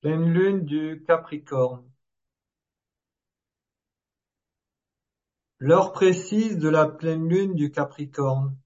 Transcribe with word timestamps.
Pleine 0.00 0.32
lune 0.32 0.64
du 0.64 1.04
Capricorne. 1.06 1.84
L'heure 5.60 5.92
précise 5.92 6.58
de 6.58 6.68
la 6.68 6.86
pleine 6.86 7.28
lune 7.28 7.54
du 7.54 7.70
Capricorne 7.70 8.56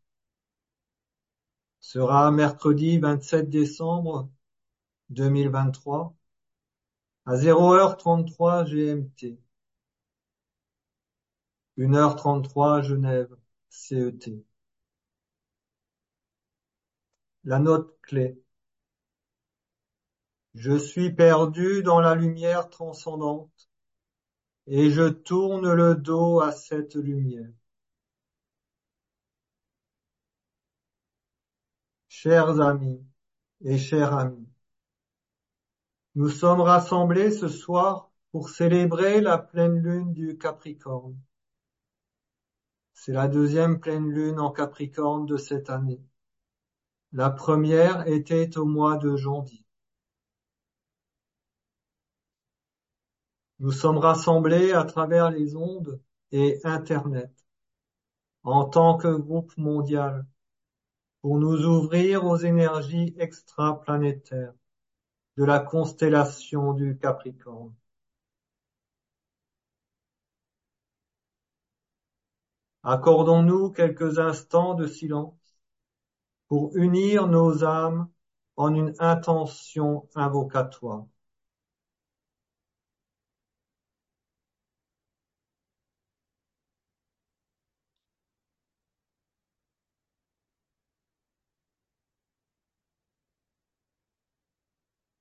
sera 1.80 2.30
mercredi 2.30 2.98
27 2.98 3.50
décembre 3.50 4.30
2023 5.10 6.14
à 7.26 7.34
0h33 7.36 8.64
GMT. 8.66 9.38
1h33 11.76 12.82
Genève 12.82 13.36
CET. 13.68 14.42
La 17.44 17.58
note 17.60 17.96
clé. 18.02 18.42
Je 20.55 20.77
suis 20.77 21.11
perdu 21.11 21.82
dans 21.82 22.00
la 22.00 22.14
lumière 22.14 22.69
transcendante 22.69 23.70
et 24.66 24.91
je 24.91 25.09
tourne 25.09 25.73
le 25.73 25.95
dos 25.95 26.41
à 26.41 26.52
cette 26.52 26.95
lumière. 26.95 27.51
Chers 32.09 32.60
amis 32.60 33.05
et 33.62 33.79
chers 33.79 34.12
amis, 34.12 34.48
nous 36.15 36.29
sommes 36.29 36.60
rassemblés 36.60 37.30
ce 37.30 37.48
soir 37.48 38.12
pour 38.30 38.51
célébrer 38.51 39.21
la 39.21 39.38
pleine 39.38 39.79
lune 39.79 40.12
du 40.12 40.37
Capricorne. 40.37 41.16
C'est 42.93 43.12
la 43.12 43.27
deuxième 43.27 43.80
pleine 43.80 44.10
lune 44.10 44.38
en 44.38 44.52
Capricorne 44.52 45.24
de 45.24 45.38
cette 45.38 45.71
année. 45.71 46.02
La 47.12 47.30
première 47.30 48.07
était 48.07 48.59
au 48.59 48.66
mois 48.66 48.98
de 48.98 49.16
janvier. 49.16 49.62
Nous 53.62 53.71
sommes 53.71 53.98
rassemblés 53.98 54.73
à 54.73 54.83
travers 54.83 55.30
les 55.30 55.55
ondes 55.55 56.01
et 56.32 56.59
Internet 56.65 57.30
en 58.43 58.65
tant 58.65 58.96
que 58.96 59.15
groupe 59.15 59.57
mondial 59.57 60.27
pour 61.21 61.38
nous 61.38 61.65
ouvrir 61.65 62.24
aux 62.24 62.38
énergies 62.38 63.15
extraplanétaires 63.19 64.53
de 65.37 65.44
la 65.44 65.60
constellation 65.60 66.72
du 66.72 66.99
Capricorne. 66.99 67.72
Accordons-nous 72.82 73.71
quelques 73.71 74.19
instants 74.19 74.75
de 74.75 74.88
silence 74.88 75.56
pour 76.49 76.76
unir 76.76 77.28
nos 77.28 77.62
âmes 77.62 78.10
en 78.56 78.75
une 78.75 78.93
intention 78.99 80.09
invocatoire. 80.16 81.06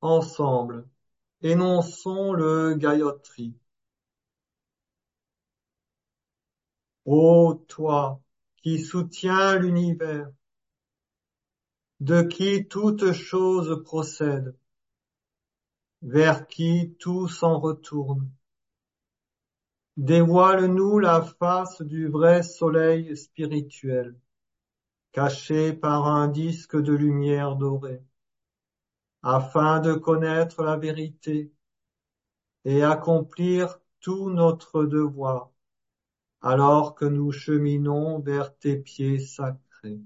Ensemble, 0.01 0.87
énonçons 1.43 2.33
le 2.33 2.73
Gayatri. 2.73 3.53
Ô 7.05 7.53
toi 7.67 8.19
qui 8.57 8.79
soutiens 8.79 9.57
l'univers, 9.57 10.31
de 11.99 12.23
qui 12.23 12.67
toute 12.67 13.11
chose 13.11 13.83
procède, 13.83 14.55
vers 16.01 16.47
qui 16.47 16.95
tout 16.97 17.27
s'en 17.27 17.59
retourne, 17.59 18.27
dévoile-nous 19.97 20.97
la 20.97 21.21
face 21.21 21.79
du 21.83 22.07
vrai 22.07 22.41
soleil 22.41 23.15
spirituel, 23.15 24.19
caché 25.11 25.73
par 25.73 26.07
un 26.07 26.27
disque 26.27 26.75
de 26.75 26.93
lumière 26.93 27.55
dorée 27.55 28.03
afin 29.23 29.79
de 29.79 29.93
connaître 29.93 30.63
la 30.63 30.77
vérité 30.77 31.51
et 32.65 32.81
accomplir 32.83 33.79
tout 33.99 34.31
notre 34.31 34.83
devoir, 34.85 35.51
alors 36.41 36.95
que 36.95 37.05
nous 37.05 37.31
cheminons 37.31 38.19
vers 38.19 38.57
tes 38.57 38.77
pieds 38.77 39.19
sacrés. 39.19 40.01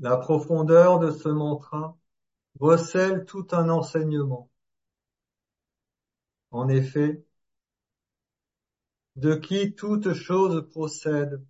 La 0.00 0.16
profondeur 0.16 0.98
de 0.98 1.10
ce 1.10 1.28
mantra 1.28 1.94
recèle 2.58 3.26
tout 3.26 3.46
un 3.52 3.68
enseignement. 3.68 4.50
En 6.50 6.70
effet, 6.70 7.22
de 9.16 9.34
qui 9.34 9.74
toute 9.74 10.14
chose 10.14 10.66
procède, 10.70 11.44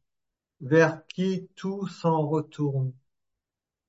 vers 0.61 1.07
qui 1.07 1.49
tout 1.55 1.87
s'en 1.87 2.27
retourne, 2.27 2.93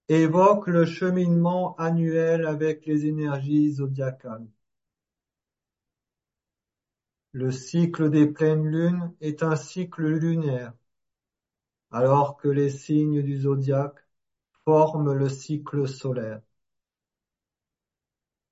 évoque 0.10 0.68
le 0.68 0.86
cheminement 0.86 1.76
annuel 1.78 2.46
avec 2.46 2.86
les 2.86 3.08
énergies 3.08 3.74
zodiacales. 3.74 4.48
Le 7.32 7.50
cycle 7.50 8.12
des 8.12 8.28
pleines 8.28 8.68
lunes 8.68 9.16
est 9.22 9.42
un 9.42 9.56
cycle 9.56 10.06
lunaire, 10.06 10.74
alors 11.90 12.38
que 12.38 12.48
les 12.48 12.70
signes 12.70 13.24
du 13.24 13.40
zodiaque 13.40 14.06
forment 14.66 15.14
le 15.14 15.30
cycle 15.30 15.88
solaire. 15.88 16.42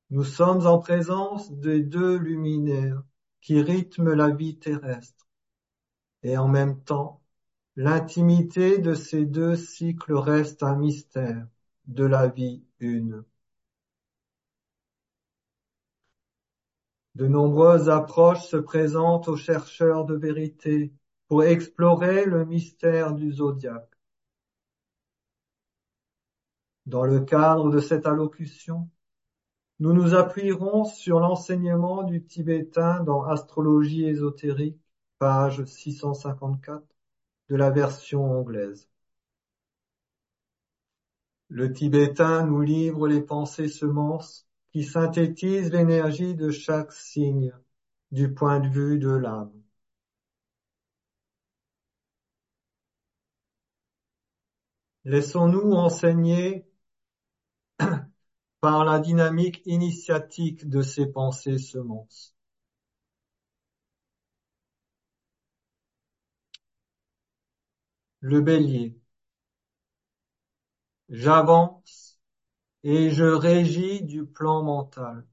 Nous 0.10 0.24
sommes 0.24 0.66
en 0.66 0.80
présence 0.80 1.52
des 1.52 1.82
deux 1.82 2.18
luminaires 2.18 3.04
qui 3.42 3.62
rythment 3.62 4.14
la 4.14 4.30
vie 4.30 4.58
terrestre 4.58 5.20
et 6.24 6.38
en 6.38 6.48
même 6.48 6.82
temps, 6.84 7.22
l'intimité 7.76 8.78
de 8.80 8.94
ces 8.94 9.26
deux 9.26 9.56
cycles 9.56 10.14
reste 10.14 10.64
un 10.64 10.76
mystère 10.76 11.48
de 11.86 12.06
la 12.06 12.28
vie 12.28 12.64
une. 12.80 13.24
De 17.16 17.28
nombreuses 17.28 17.90
approches 17.90 18.46
se 18.48 18.58
présentent 18.58 19.28
aux 19.28 19.38
chercheurs 19.38 20.06
de 20.06 20.16
vérité 20.16 20.94
pour 21.28 21.44
explorer 21.44 22.26
le 22.26 22.46
mystère 22.46 23.14
du 23.14 23.32
zodiaque. 23.32 23.89
Dans 26.90 27.04
le 27.04 27.20
cadre 27.20 27.70
de 27.70 27.80
cette 27.80 28.08
allocution, 28.08 28.90
nous 29.78 29.94
nous 29.94 30.16
appuierons 30.16 30.86
sur 30.86 31.20
l'enseignement 31.20 32.02
du 32.02 32.24
tibétain 32.26 33.04
dans 33.04 33.26
Astrologie 33.26 34.06
ésotérique, 34.06 34.82
page 35.20 35.64
654 35.66 36.84
de 37.50 37.56
la 37.56 37.70
version 37.70 38.26
anglaise. 38.40 38.90
Le 41.50 41.72
tibétain 41.72 42.48
nous 42.48 42.62
livre 42.62 43.08
les 43.08 43.22
pensées 43.22 43.68
semences 43.68 44.48
qui 44.72 44.84
synthétisent 44.84 45.72
l'énergie 45.72 46.34
de 46.34 46.50
chaque 46.50 46.92
signe 46.92 47.54
du 48.12 48.34
point 48.34 48.60
de 48.60 48.68
vue 48.68 48.98
de 48.98 49.12
l'âme. 49.12 49.54
Laissons-nous 55.04 55.74
enseigner 55.74 56.66
par 58.62 58.86
la 58.86 59.00
dynamique 59.00 59.62
initiatique 59.66 60.70
de 60.70 60.82
ces 60.82 61.08
pensées 61.08 61.58
semences. 61.58 62.34
Le 68.22 68.40
bélier. 68.42 68.96
J'avance 71.10 72.20
et 72.84 73.10
je 73.12 73.26
régis 73.26 74.04
du 74.04 74.26
plan 74.26 74.64
mental. 74.64 75.26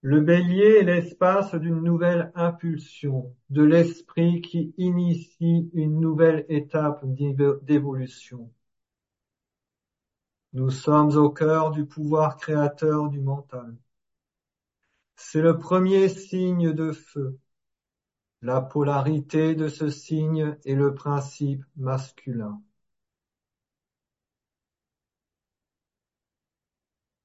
Le 0.00 0.20
bélier 0.20 0.78
est 0.80 0.84
l'espace 0.84 1.54
d'une 1.54 1.82
nouvelle 1.82 2.32
impulsion, 2.34 3.34
de 3.50 3.62
l'esprit 3.62 4.40
qui 4.40 4.72
initie 4.78 5.68
une 5.74 6.00
nouvelle 6.00 6.46
étape 6.48 7.04
d'évolution. 7.04 8.50
Nous 10.56 10.70
sommes 10.70 11.14
au 11.18 11.28
cœur 11.28 11.70
du 11.70 11.84
pouvoir 11.84 12.38
créateur 12.38 13.10
du 13.10 13.20
mental. 13.20 13.76
C'est 15.14 15.42
le 15.42 15.58
premier 15.58 16.08
signe 16.08 16.72
de 16.72 16.92
feu, 16.92 17.38
La 18.40 18.62
polarité 18.62 19.54
de 19.54 19.68
ce 19.68 19.90
signe 19.90 20.56
est 20.64 20.74
le 20.74 20.94
principe 20.94 21.62
masculin. 21.76 22.62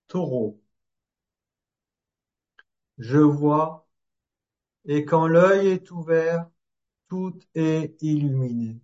Taureau. 0.07 0.61
Je 2.99 3.17
vois, 3.17 3.85
et 4.85 5.05
quand 5.05 5.27
l'œil 5.27 5.67
est 5.69 5.91
ouvert, 5.91 6.47
tout 7.09 7.39
est 7.55 7.95
illuminé. 8.01 8.81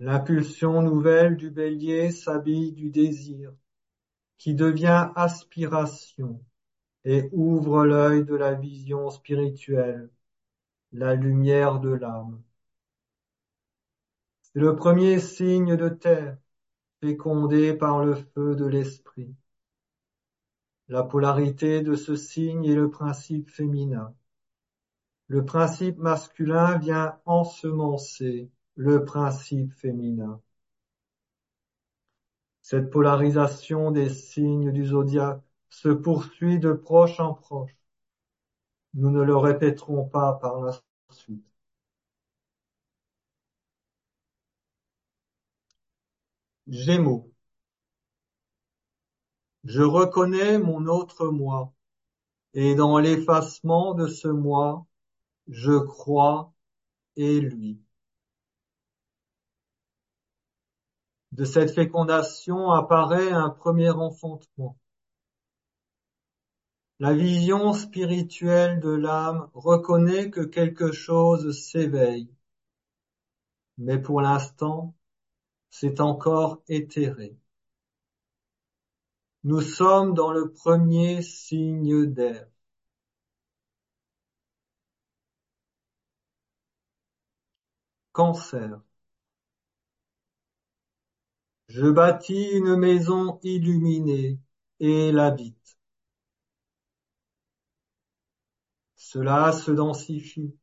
L'impulsion 0.00 0.82
nouvelle 0.82 1.36
du 1.36 1.50
bélier 1.50 2.10
s'habille 2.10 2.72
du 2.72 2.90
désir, 2.90 3.52
qui 4.38 4.54
devient 4.54 5.10
aspiration 5.14 6.44
et 7.04 7.28
ouvre 7.32 7.84
l'œil 7.84 8.24
de 8.24 8.34
la 8.34 8.54
vision 8.54 9.10
spirituelle, 9.10 10.10
la 10.92 11.14
lumière 11.14 11.78
de 11.78 11.90
l'âme. 11.90 12.42
C'est 14.42 14.60
le 14.60 14.74
premier 14.74 15.20
signe 15.20 15.76
de 15.76 15.88
terre, 15.88 16.38
fécondé 17.00 17.74
par 17.74 18.04
le 18.04 18.14
feu 18.14 18.56
de 18.56 18.66
l'esprit. 18.66 19.34
La 20.88 21.02
polarité 21.02 21.82
de 21.82 21.94
ce 21.94 22.16
signe 22.16 22.64
est 22.64 22.74
le 22.74 22.90
principe 22.90 23.48
féminin. 23.48 24.14
Le 25.28 25.44
principe 25.44 25.98
masculin 25.98 26.78
vient 26.78 27.18
ensemencer 27.26 28.50
le 28.76 29.04
principe 29.04 29.72
féminin. 29.74 30.40
Cette 32.62 32.90
polarisation 32.90 33.90
des 33.90 34.08
signes 34.08 34.72
du 34.72 34.86
zodiaque 34.86 35.42
se 35.70 35.88
poursuit 35.88 36.58
de 36.58 36.72
proche 36.72 37.20
en 37.20 37.34
proche. 37.34 37.76
Nous 38.94 39.10
ne 39.10 39.22
le 39.22 39.36
répéterons 39.36 40.08
pas 40.08 40.34
par 40.34 40.60
la 40.62 40.72
suite. 41.10 41.44
Gémeaux. 46.66 47.30
Je 49.64 49.82
reconnais 49.82 50.58
mon 50.58 50.86
autre 50.86 51.28
moi, 51.28 51.72
et 52.54 52.74
dans 52.74 52.98
l'effacement 52.98 53.94
de 53.94 54.06
ce 54.06 54.28
moi, 54.28 54.86
je 55.48 55.78
crois 55.78 56.52
et 57.16 57.40
lui. 57.40 57.80
De 61.34 61.44
cette 61.44 61.74
fécondation 61.74 62.70
apparaît 62.70 63.32
un 63.32 63.50
premier 63.50 63.90
enfantement. 63.90 64.78
La 67.00 67.12
vision 67.12 67.72
spirituelle 67.72 68.78
de 68.78 68.90
l'âme 68.90 69.50
reconnaît 69.52 70.30
que 70.30 70.42
quelque 70.42 70.92
chose 70.92 71.50
s'éveille, 71.60 72.30
mais 73.78 73.98
pour 74.00 74.20
l'instant, 74.20 74.94
c'est 75.70 76.00
encore 76.00 76.62
éthéré. 76.68 77.36
Nous 79.44 79.60
sommes 79.60 80.14
dans 80.14 80.32
le 80.32 80.52
premier 80.52 81.22
signe 81.22 82.06
d'air. 82.06 82.46
Cancer. 88.12 88.80
Je 91.74 91.90
bâtis 91.90 92.50
une 92.52 92.76
maison 92.76 93.40
illuminée 93.42 94.38
et 94.78 95.10
l'habite. 95.10 95.76
Cela 98.94 99.50
se 99.50 99.72
densifie. 99.72 100.54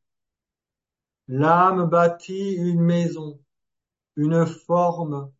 L'âme 1.28 1.86
bâtit 1.86 2.54
une 2.54 2.80
maison, 2.80 3.38
une 4.16 4.46
forme 4.46 5.30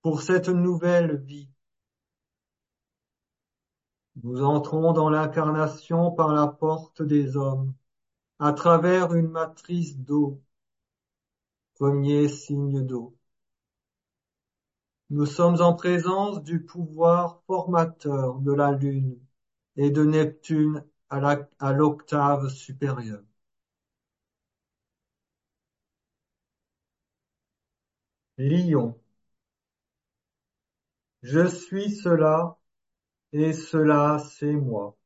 pour 0.00 0.22
cette 0.22 0.48
nouvelle 0.48 1.18
vie. 1.18 1.50
Nous 4.22 4.42
entrons 4.42 4.94
dans 4.94 5.10
l'incarnation 5.10 6.10
par 6.10 6.32
la 6.32 6.46
porte 6.46 7.02
des 7.02 7.36
hommes, 7.36 7.74
à 8.38 8.54
travers 8.54 9.12
une 9.12 9.28
matrice 9.28 9.94
d'eau, 9.94 10.40
premier 11.74 12.28
signe 12.28 12.80
d'eau. 12.86 13.17
Nous 15.10 15.26
sommes 15.26 15.60
en 15.62 15.74
présence 15.74 16.42
du 16.42 16.62
pouvoir 16.64 17.42
formateur 17.46 18.40
de 18.40 18.52
la 18.52 18.72
Lune 18.72 19.18
et 19.76 19.90
de 19.90 20.04
Neptune 20.04 20.84
à 21.10 21.72
l'octave 21.72 22.48
supérieure. 22.50 23.22
Lion. 28.38 28.98
Je 31.22 31.46
suis 31.46 31.90
cela 31.90 32.58
et 33.32 33.52
cela 33.52 34.18
c'est 34.18 34.52
moi. 34.52 34.96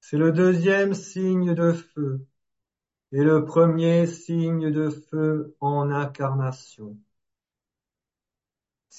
C'est 0.00 0.18
le 0.18 0.32
deuxième 0.32 0.94
signe 0.94 1.54
de 1.54 1.72
feu 1.72 2.26
et 3.12 3.22
le 3.22 3.44
premier 3.44 4.06
signe 4.06 4.70
de 4.70 4.90
feu 4.90 5.56
en 5.60 5.90
incarnation. 5.90 6.98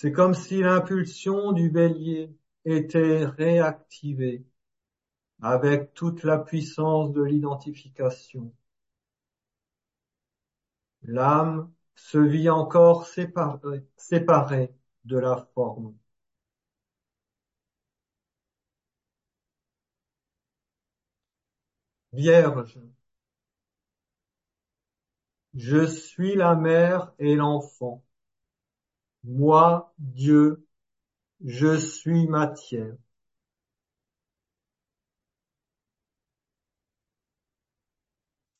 C'est 0.01 0.13
comme 0.13 0.33
si 0.33 0.61
l'impulsion 0.61 1.51
du 1.51 1.69
bélier 1.69 2.33
était 2.63 3.25
réactivée 3.25 4.45
avec 5.41 5.93
toute 5.93 6.23
la 6.23 6.37
puissance 6.39 7.11
de 7.11 7.21
l'identification. 7.21 8.53
L'âme 11.03 11.69
se 11.95 12.17
vit 12.17 12.49
encore 12.49 13.07
séparée, 13.07 14.73
de 15.03 15.17
la 15.17 15.35
forme. 15.53 15.93
Vierge, 22.13 22.77
je 25.53 25.85
suis 25.85 26.33
la 26.35 26.55
mère 26.55 27.13
et 27.19 27.35
l'enfant. 27.35 28.03
Moi, 29.23 29.93
Dieu, 29.97 30.65
je 31.45 31.77
suis 31.77 32.27
matière. 32.27 32.95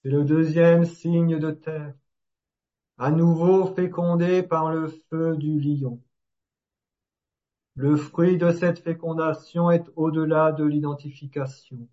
C'est 0.03 0.09
le 0.09 0.23
deuxième 0.23 0.85
signe 0.85 1.39
de 1.39 1.51
terre, 1.51 1.93
à 2.97 3.11
nouveau 3.11 3.73
fécondé 3.73 4.43
par 4.43 4.71
le 4.71 4.87
feu 5.09 5.35
du 5.37 5.59
lion. 5.59 6.01
Le 7.75 7.95
fruit 7.95 8.37
de 8.37 8.51
cette 8.51 8.79
fécondation 8.79 9.71
est 9.71 9.85
au-delà 9.95 10.51
de 10.51 10.65
l'identification. 10.65 11.87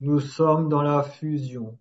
Nous 0.00 0.20
sommes 0.20 0.68
dans 0.68 0.82
la 0.82 1.02
fusion, 1.02 1.78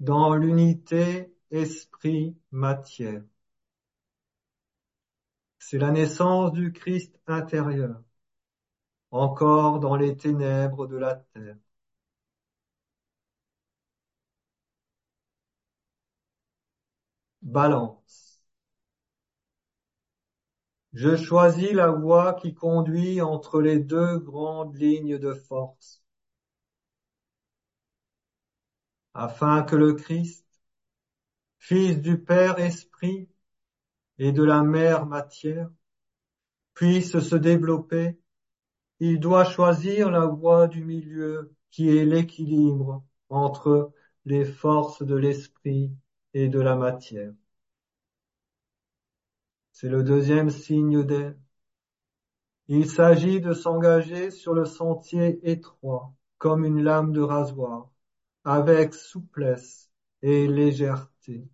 dans 0.00 0.34
l'unité 0.34 1.32
esprit-matière. 1.50 3.22
C'est 5.60 5.78
la 5.78 5.92
naissance 5.92 6.52
du 6.52 6.72
Christ 6.72 7.14
intérieur, 7.28 8.02
encore 9.12 9.78
dans 9.80 9.94
les 9.96 10.16
ténèbres 10.16 10.86
de 10.88 10.96
la 10.96 11.14
terre. 11.14 11.56
Balance. 17.42 18.40
Je 20.92 21.16
choisis 21.16 21.72
la 21.72 21.90
voie 21.90 22.34
qui 22.34 22.54
conduit 22.54 23.20
entre 23.20 23.60
les 23.60 23.78
deux 23.80 24.18
grandes 24.18 24.76
lignes 24.76 25.18
de 25.18 25.34
force 25.34 26.02
afin 29.14 29.62
que 29.62 29.76
le 29.76 29.94
Christ, 29.94 30.44
Fils 31.58 32.00
du 32.00 32.18
Père 32.18 32.58
Esprit 32.58 33.28
et 34.20 34.32
de 34.32 34.44
la 34.44 34.62
Mère 34.62 35.06
Matière, 35.06 35.70
puisse 36.74 37.18
se 37.18 37.36
développer, 37.36 38.18
il 39.00 39.18
doit 39.18 39.44
choisir 39.44 40.10
la 40.10 40.26
voie 40.26 40.68
du 40.68 40.84
milieu 40.84 41.54
qui 41.70 41.88
est 41.88 42.04
l'équilibre 42.04 43.02
entre 43.30 43.92
les 44.26 44.44
forces 44.44 45.02
de 45.02 45.16
l'esprit 45.16 45.90
et 46.34 46.48
de 46.48 46.60
la 46.60 46.76
matière. 46.76 47.32
C'est 49.72 49.88
le 49.88 50.04
deuxième 50.04 50.50
signe 50.50 51.02
d'air. 51.02 51.34
Il 52.68 52.90
s'agit 52.90 53.40
de 53.40 53.54
s'engager 53.54 54.30
sur 54.30 54.52
le 54.52 54.66
sentier 54.66 55.40
étroit 55.50 56.12
comme 56.36 56.66
une 56.66 56.82
lame 56.82 57.12
de 57.12 57.22
rasoir 57.22 57.90
avec 58.44 58.92
souplesse 58.92 59.90
et 60.20 60.46
légèreté. 60.46 61.48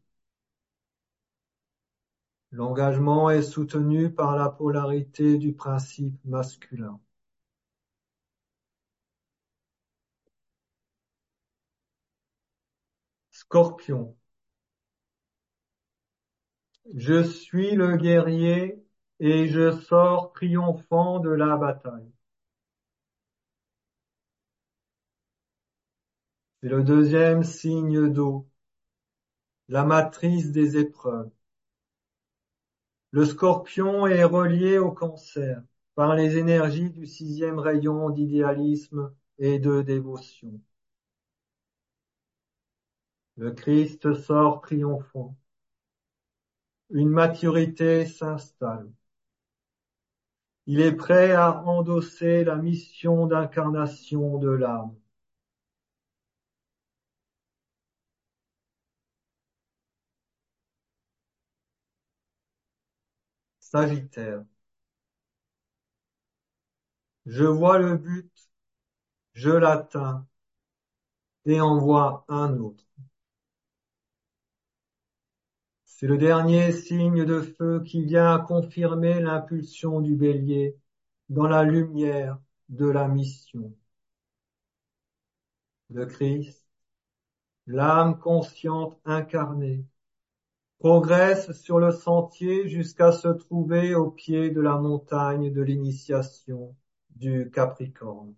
L'engagement 2.51 3.31
est 3.31 3.43
soutenu 3.43 4.13
par 4.13 4.37
la 4.37 4.49
polarité 4.51 5.39
du 5.39 5.53
principe 5.53 6.19
masculin. 6.25 7.01
Scorpion 13.31 14.17
Je 16.95 17.23
suis 17.23 17.77
le 17.77 17.97
guerrier 17.97 18.83
et 19.21 19.47
je 19.47 19.71
sors 19.71 20.33
triomphant 20.33 21.21
de 21.21 21.31
la 21.31 21.57
bataille. 21.57 22.11
C'est 26.63 26.69
le 26.69 26.83
deuxième 26.83 27.45
signe 27.45 28.13
d'eau, 28.13 28.49
la 29.69 29.85
matrice 29.85 30.51
des 30.51 30.77
épreuves. 30.77 31.31
Le 33.17 33.25
scorpion 33.25 34.07
est 34.07 34.25
relié 34.25 34.77
au 34.77 34.93
cancer 34.93 35.63
par 35.95 36.15
les 36.15 36.37
énergies 36.37 36.91
du 36.91 37.07
sixième 37.07 37.59
rayon 37.59 38.11
d'idéalisme 38.11 39.11
et 39.39 39.59
de 39.59 39.81
dévotion. 39.81 40.61
Le 43.39 43.53
Christ 43.53 44.13
sort 44.13 44.61
triomphant. 44.61 45.35
Une 46.91 47.09
maturité 47.09 48.05
s'installe. 48.05 48.93
Il 50.67 50.83
est 50.83 50.95
prêt 50.95 51.33
à 51.33 51.63
endosser 51.63 52.45
la 52.45 52.57
mission 52.57 53.27
d'incarnation 53.27 54.37
de 54.37 54.51
l'âme. 54.51 54.95
Je 67.27 67.45
vois 67.45 67.79
le 67.79 67.99
but, 67.99 68.33
je 69.35 69.51
l'atteins 69.51 70.27
et 71.47 71.63
en 71.63 71.79
vois 71.79 72.27
un 72.29 72.59
autre. 72.59 72.85
C'est 75.87 76.07
le 76.07 76.19
dernier 76.19 76.71
signe 76.71 77.25
de 77.25 77.41
feu 77.41 77.83
qui 77.83 78.05
vient 78.05 78.39
confirmer 78.39 79.21
l'impulsion 79.21 80.01
du 80.03 80.15
bélier 80.15 80.77
dans 81.31 81.47
la 81.49 81.65
lumière 81.65 82.39
de 82.69 82.87
la 82.87 83.09
mission. 83.09 83.75
Le 85.91 86.07
Christ, 86.07 86.65
l'âme 87.69 88.19
consciente 88.19 88.99
incarnée, 89.05 89.85
progresse 90.79 91.53
sur 91.53 91.79
le 91.79 91.91
sentier 91.91 92.69
jusqu'à 92.69 93.13
se 93.13 93.29
trouver 93.29 93.95
au 93.95 94.11
pied 94.11 94.51
de 94.51 94.61
la 94.61 94.77
montagne 94.77 95.53
de 95.53 95.63
l'initiation 95.63 96.77
du 97.11 97.51
Capricorne. 97.51 98.35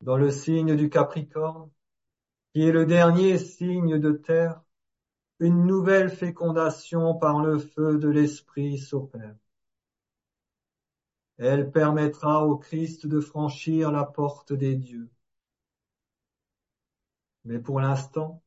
Dans 0.00 0.16
le 0.16 0.30
signe 0.30 0.76
du 0.76 0.88
Capricorne, 0.88 1.70
qui 2.52 2.62
est 2.62 2.72
le 2.72 2.86
dernier 2.86 3.38
signe 3.38 3.98
de 3.98 4.12
terre, 4.12 4.62
une 5.40 5.66
nouvelle 5.66 6.10
fécondation 6.10 7.14
par 7.14 7.40
le 7.40 7.58
feu 7.58 7.98
de 7.98 8.08
l'Esprit 8.08 8.78
s'opère. 8.78 9.34
Elle 11.38 11.72
permettra 11.72 12.46
au 12.46 12.56
Christ 12.56 13.06
de 13.06 13.20
franchir 13.20 13.90
la 13.90 14.04
porte 14.04 14.52
des 14.52 14.76
dieux. 14.76 15.10
Mais 17.44 17.58
pour 17.58 17.80
l'instant, 17.80 18.42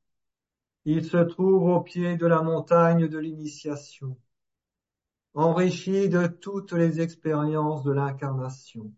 il 0.86 1.06
se 1.06 1.18
trouve 1.18 1.70
au 1.70 1.82
pied 1.82 2.18
de 2.18 2.28
la 2.28 2.42
montagne 2.42 3.08
de 3.08 3.18
l'initiation, 3.18 4.18
enrichi 5.34 6.10
de 6.10 6.28
toutes 6.28 6.74
les 6.74 7.02
expériences 7.02 7.84
de 7.84 7.92
l'incarnation. 7.92 8.94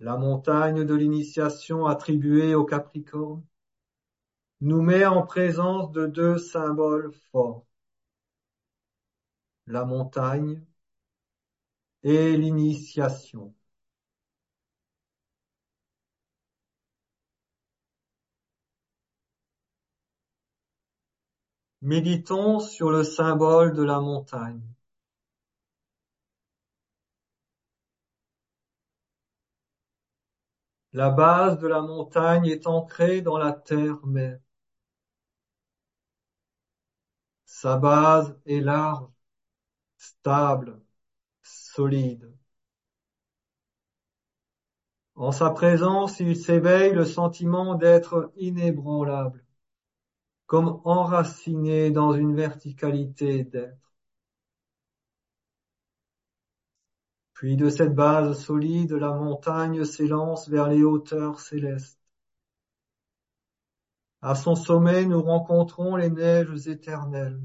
la 0.00 0.16
montagne 0.16 0.84
de 0.84 0.94
l'initiation 0.94 1.86
attribuée 1.86 2.54
au 2.54 2.64
Capricorne, 2.64 3.42
nous 4.60 4.82
met 4.82 5.04
en 5.06 5.22
présence 5.22 5.90
de 5.92 6.06
deux 6.06 6.38
symboles 6.38 7.12
forts. 7.30 7.66
La 9.66 9.84
montagne 9.84 10.62
et 12.02 12.36
l'initiation. 12.36 13.54
Méditons 21.86 22.58
sur 22.58 22.90
le 22.90 23.04
symbole 23.04 23.72
de 23.72 23.84
la 23.84 24.00
montagne. 24.00 24.60
La 30.92 31.10
base 31.10 31.60
de 31.60 31.68
la 31.68 31.82
montagne 31.82 32.46
est 32.46 32.66
ancrée 32.66 33.20
dans 33.22 33.38
la 33.38 33.52
terre-mère. 33.52 34.40
Sa 37.44 37.76
base 37.76 38.36
est 38.46 38.58
large, 38.60 39.08
stable, 39.96 40.80
solide. 41.44 42.34
En 45.14 45.30
sa 45.30 45.50
présence, 45.50 46.18
il 46.18 46.36
s'éveille 46.36 46.92
le 46.92 47.04
sentiment 47.04 47.76
d'être 47.76 48.32
inébranlable, 48.34 49.45
comme 50.46 50.80
enraciné 50.84 51.90
dans 51.90 52.12
une 52.12 52.34
verticalité 52.34 53.44
d'être. 53.44 53.92
Puis 57.34 57.56
de 57.56 57.68
cette 57.68 57.94
base 57.94 58.42
solide, 58.44 58.92
la 58.92 59.12
montagne 59.12 59.84
s'élance 59.84 60.48
vers 60.48 60.68
les 60.68 60.82
hauteurs 60.82 61.40
célestes. 61.40 62.00
À 64.22 64.34
son 64.34 64.54
sommet, 64.54 65.04
nous 65.04 65.22
rencontrons 65.22 65.96
les 65.96 66.10
neiges 66.10 66.66
éternelles, 66.66 67.40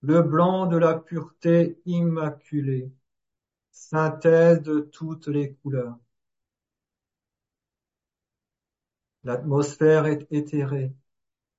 le 0.00 0.22
blanc 0.22 0.66
de 0.66 0.76
la 0.76 0.98
pureté 0.98 1.80
immaculée, 1.86 2.92
synthèse 3.72 4.62
de 4.62 4.80
toutes 4.80 5.26
les 5.26 5.54
couleurs. 5.54 5.98
L'atmosphère 9.24 10.06
est 10.06 10.26
éthérée, 10.30 10.94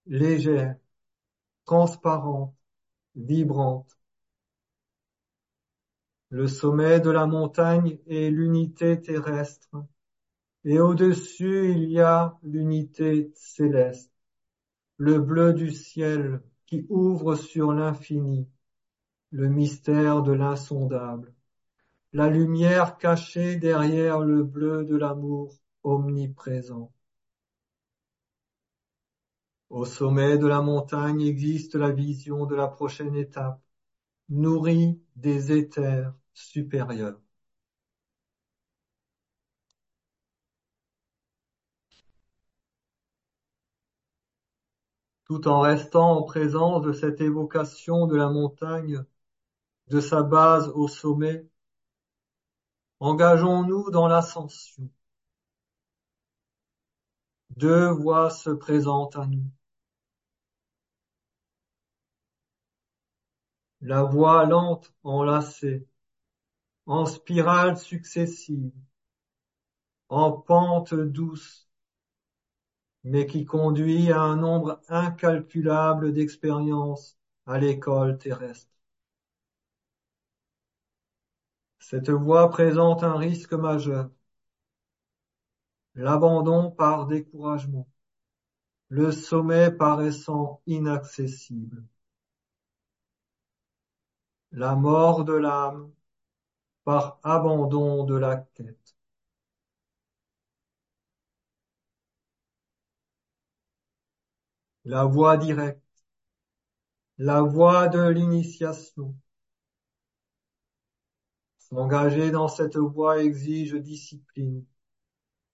légère, 0.07 0.75
transparente, 1.65 2.55
vibrante. 3.15 3.97
Le 6.29 6.47
sommet 6.47 6.99
de 6.99 7.09
la 7.09 7.25
montagne 7.25 7.99
est 8.07 8.29
l'unité 8.29 8.99
terrestre, 9.01 9.85
et 10.63 10.79
au-dessus 10.79 11.71
il 11.71 11.89
y 11.91 11.99
a 11.99 12.37
l'unité 12.43 13.31
céleste, 13.35 14.11
le 14.97 15.19
bleu 15.19 15.53
du 15.53 15.71
ciel 15.71 16.41
qui 16.65 16.85
ouvre 16.89 17.35
sur 17.35 17.73
l'infini, 17.73 18.47
le 19.31 19.47
mystère 19.49 20.23
de 20.23 20.33
l'insondable, 20.33 21.33
la 22.13 22.29
lumière 22.29 22.97
cachée 22.97 23.57
derrière 23.57 24.19
le 24.21 24.43
bleu 24.43 24.85
de 24.85 24.95
l'amour 24.95 25.53
omniprésent. 25.83 26.94
Au 29.69 29.85
sommet 29.85 30.37
de 30.39 30.47
la 30.47 30.61
montagne 30.61 31.21
existe 31.21 31.75
la 31.75 31.91
vision 31.91 32.45
de 32.45 32.55
la 32.55 32.67
prochaine 32.67 33.15
étape, 33.15 33.61
nourrie 34.29 35.01
des 35.15 35.51
éthers 35.51 36.13
supérieur. 36.33 37.19
Tout 45.25 45.47
en 45.47 45.61
restant 45.61 46.17
en 46.17 46.23
présence 46.23 46.81
de 46.83 46.93
cette 46.93 47.21
évocation 47.21 48.07
de 48.07 48.15
la 48.15 48.29
montagne, 48.29 49.03
de 49.87 49.99
sa 49.99 50.23
base 50.23 50.69
au 50.69 50.87
sommet, 50.87 51.47
engageons-nous 52.99 53.89
dans 53.91 54.07
l'ascension. 54.07 54.89
Deux 57.55 57.87
voies 57.89 58.29
se 58.29 58.49
présentent 58.49 59.15
à 59.15 59.25
nous. 59.25 59.45
La 63.81 64.03
voie 64.03 64.45
lente 64.45 64.93
enlacée, 65.03 65.87
en 66.85 67.05
spirale 67.05 67.77
successive, 67.77 68.73
en 70.09 70.31
pente 70.33 70.93
douce, 70.93 71.69
mais 73.03 73.25
qui 73.25 73.45
conduit 73.45 74.11
à 74.11 74.19
un 74.19 74.35
nombre 74.35 74.81
incalculable 74.89 76.11
d'expériences 76.11 77.17
à 77.45 77.59
l'école 77.59 78.17
terrestre. 78.17 78.71
Cette 81.79 82.09
voie 82.09 82.49
présente 82.49 83.03
un 83.03 83.15
risque 83.15 83.53
majeur. 83.53 84.09
L'abandon 85.95 86.71
par 86.71 87.07
découragement, 87.07 87.87
le 88.89 89.11
sommet 89.11 89.71
paraissant 89.71 90.61
inaccessible. 90.67 91.85
La 94.51 94.75
mort 94.75 95.23
de 95.23 95.33
l'âme 95.33 95.91
par 96.83 97.19
abandon 97.23 98.03
de 98.05 98.15
la 98.15 98.37
quête. 98.37 98.95
La 104.85 105.03
voie 105.05 105.37
directe, 105.37 105.81
la 107.17 107.41
voie 107.41 107.87
de 107.87 108.07
l'initiation. 108.09 109.15
S'engager 111.57 112.31
dans 112.31 112.47
cette 112.47 112.77
voie 112.77 113.23
exige 113.23 113.73
discipline, 113.75 114.65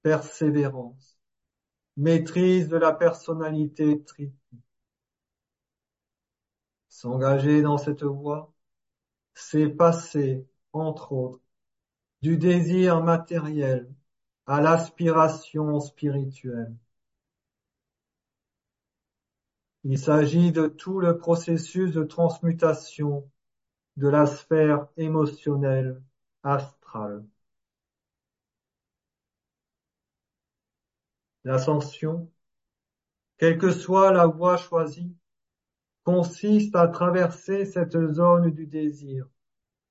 persévérance, 0.01 1.19
maîtrise 1.97 2.69
de 2.69 2.77
la 2.77 2.93
personnalité 2.93 4.03
triple. 4.03 4.35
S'engager 6.89 7.61
dans 7.61 7.77
cette 7.77 8.03
voie, 8.03 8.53
c'est 9.33 9.69
passer, 9.69 10.45
entre 10.73 11.11
autres, 11.13 11.41
du 12.21 12.37
désir 12.37 13.03
matériel 13.03 13.93
à 14.45 14.61
l'aspiration 14.61 15.79
spirituelle. 15.79 16.75
Il 19.83 19.97
s'agit 19.97 20.51
de 20.51 20.67
tout 20.67 20.99
le 20.99 21.17
processus 21.17 21.91
de 21.91 22.03
transmutation 22.03 23.29
de 23.97 24.07
la 24.07 24.25
sphère 24.25 24.87
émotionnelle 24.97 26.01
astrale. 26.43 27.23
L'ascension, 31.43 32.31
quelle 33.37 33.57
que 33.57 33.71
soit 33.71 34.13
la 34.13 34.25
voie 34.25 34.55
choisie, 34.57 35.13
consiste 36.03 36.75
à 36.75 36.87
traverser 36.87 37.65
cette 37.65 37.97
zone 38.13 38.51
du 38.51 38.67
désir 38.67 39.27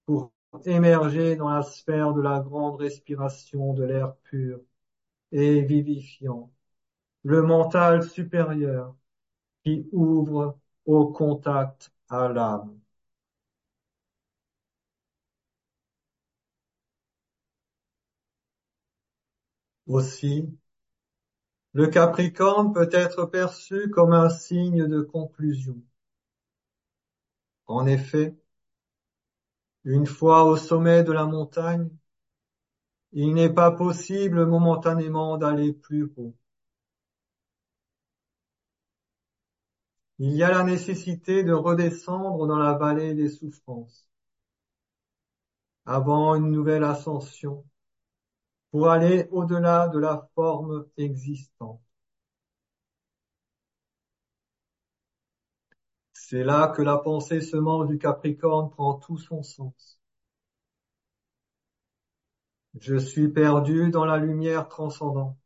pour 0.06 0.32
émerger 0.66 1.36
dans 1.36 1.50
la 1.50 1.62
sphère 1.62 2.14
de 2.14 2.22
la 2.22 2.40
grande 2.40 2.80
respiration 2.80 3.74
de 3.74 3.84
l'air 3.84 4.16
pur 4.24 4.60
et 5.32 5.62
vivifiant, 5.62 6.52
le 7.24 7.42
mental 7.42 8.04
supérieur 8.04 8.96
qui 9.64 9.88
ouvre 9.92 10.58
au 10.86 11.08
contact 11.08 11.92
à 12.10 12.28
l'âme. 12.28 12.78
Aussi, 19.86 20.48
le 21.72 21.86
Capricorne 21.86 22.72
peut 22.72 22.88
être 22.92 23.26
perçu 23.26 23.90
comme 23.90 24.12
un 24.12 24.28
signe 24.28 24.86
de 24.86 25.02
conclusion. 25.02 25.80
En 27.66 27.86
effet, 27.86 28.36
une 29.84 30.06
fois 30.06 30.44
au 30.44 30.56
sommet 30.56 31.04
de 31.04 31.12
la 31.12 31.26
montagne, 31.26 31.88
il 33.12 33.34
n'est 33.34 33.52
pas 33.52 33.70
possible 33.70 34.46
momentanément 34.46 35.36
d'aller 35.38 35.72
plus 35.72 36.12
haut. 36.16 36.34
Il 40.18 40.32
y 40.32 40.42
a 40.42 40.50
la 40.50 40.64
nécessité 40.64 41.44
de 41.44 41.52
redescendre 41.52 42.46
dans 42.46 42.58
la 42.58 42.74
vallée 42.74 43.14
des 43.14 43.30
souffrances 43.30 44.06
avant 45.86 46.34
une 46.34 46.50
nouvelle 46.50 46.84
ascension 46.84 47.64
pour 48.72 48.88
aller 48.90 49.28
au-delà 49.30 49.88
de 49.88 49.98
la 50.00 50.28
forme 50.34 50.86
existante. 50.96 51.80
C'est 56.12 56.44
là 56.44 56.68
que 56.68 56.82
la 56.82 56.96
pensée 56.98 57.40
semence 57.40 57.88
du 57.88 57.98
Capricorne 57.98 58.70
prend 58.70 58.94
tout 58.94 59.18
son 59.18 59.42
sens. 59.42 60.00
Je 62.80 62.96
suis 62.96 63.28
perdu 63.28 63.90
dans 63.90 64.04
la 64.04 64.16
lumière 64.16 64.68
transcendante 64.68 65.36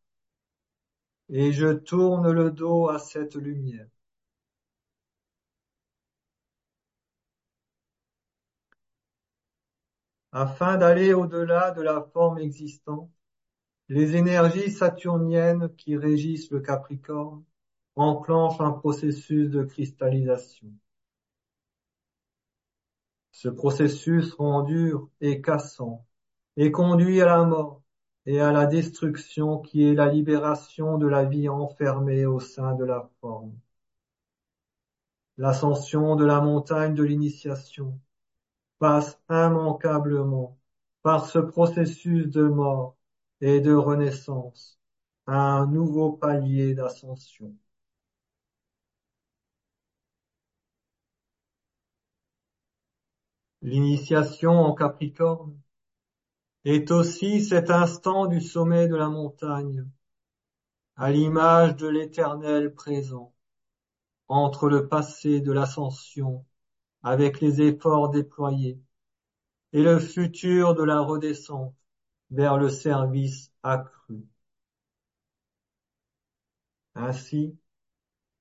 et 1.29 1.53
je 1.53 1.69
tourne 1.75 2.31
le 2.33 2.51
dos 2.51 2.89
à 2.89 2.99
cette 2.99 3.35
lumière. 3.35 3.87
Afin 10.33 10.77
d'aller 10.77 11.15
au-delà 11.15 11.71
de 11.71 11.81
la 11.81 12.03
forme 12.13 12.39
existante, 12.39 13.11
les 13.89 14.17
énergies 14.17 14.71
saturniennes 14.71 15.75
qui 15.77 15.97
régissent 15.97 16.51
le 16.51 16.61
Capricorne 16.61 17.45
enclenchent 17.97 18.61
un 18.61 18.73
processus 18.73 19.51
de 19.51 19.63
cristallisation. 19.63 20.69
Ce 23.33 23.49
processus 23.49 24.33
rend 24.35 24.63
dur 24.63 25.11
et 25.21 25.43
cassant 25.43 26.07
et 26.57 26.71
conduit 26.71 27.21
à 27.21 27.27
la 27.27 27.45
mort 27.45 27.83
et 28.27 28.41
à 28.41 28.53
la 28.53 28.67
destruction 28.67 29.59
qui 29.59 29.85
est 29.85 29.95
la 29.95 30.09
libération 30.09 30.97
de 30.97 31.07
la 31.07 31.25
vie 31.25 31.49
enfermée 31.49 32.25
au 32.25 32.41
sein 32.41 32.75
de 32.75 32.85
la 32.85 33.11
forme. 33.21 33.53
L'ascension 35.37 36.17
de 36.17 36.25
la 36.25 36.41
montagne 36.41 36.95
de 36.95 37.03
l'initiation 37.03 38.01
passe 38.79 39.21
immanquablement 39.29 40.57
par 41.03 41.27
ce 41.27 41.39
processus 41.39 42.29
de 42.29 42.45
mort 42.45 42.97
et 43.47 43.61
de 43.61 43.75
renaissance 43.75 44.79
à 45.27 45.35
un 45.35 45.67
nouveau 45.67 46.13
palier 46.13 46.75
d'ascension. 46.75 47.55
L'initiation 53.61 54.53
en 54.53 54.75
Capricorne 54.75 55.61
est 56.65 56.91
aussi 56.91 57.45
cet 57.45 57.71
instant 57.71 58.25
du 58.25 58.41
sommet 58.41 58.89
de 58.89 58.97
la 58.97 59.11
montagne, 59.11 59.87
à 60.97 61.11
l'image 61.11 61.77
de 61.77 61.87
l'éternel 61.87 62.73
présent, 62.73 63.35
entre 64.27 64.71
le 64.71 64.89
passé 64.89 65.43
de 65.43 65.53
l'ascension 65.53 66.47
avec 67.03 67.43
les 67.43 67.61
efforts 67.61 68.09
déployés 68.09 68.81
et 69.75 69.83
le 69.83 69.99
futur 69.99 70.75
de 70.75 70.83
la 70.83 71.01
redescente 71.01 71.75
vers 72.35 72.59
le 72.59 72.69
service 72.69 73.53
accru. 73.63 74.27
Ainsi, 76.95 77.57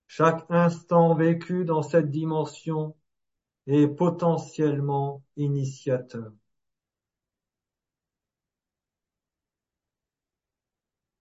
chaque 0.08 0.46
instant 0.50 1.16
vécu 1.16 1.66
dans 1.66 1.82
cette 1.82 2.10
dimension 2.10 2.96
est 3.68 3.88
potentiellement 3.88 5.24
initiateur. 5.38 6.32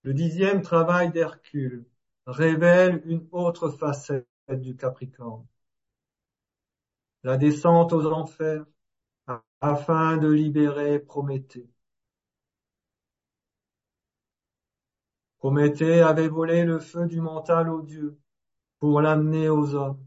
Le 0.02 0.14
dixième 0.14 0.62
travail 0.62 1.12
d'Hercule 1.12 1.87
révèle 2.26 3.02
une 3.06 3.28
autre 3.30 3.70
facette 3.70 4.26
du 4.48 4.76
Capricorne 4.76 5.46
la 7.24 7.37
descente 7.37 7.92
aux 7.92 8.06
enfers 8.06 8.64
afin 9.61 10.16
de 10.16 10.28
libérer 10.28 10.98
Prométhée. 10.98 11.71
Prométhée 15.42 16.02
avait 16.02 16.28
volé 16.28 16.62
le 16.62 16.78
feu 16.78 17.07
du 17.07 17.20
mental 17.20 17.68
aux 17.68 17.83
dieux 17.83 18.16
pour 18.78 19.00
l'amener 19.00 19.48
aux 19.48 19.74
hommes, 19.74 20.00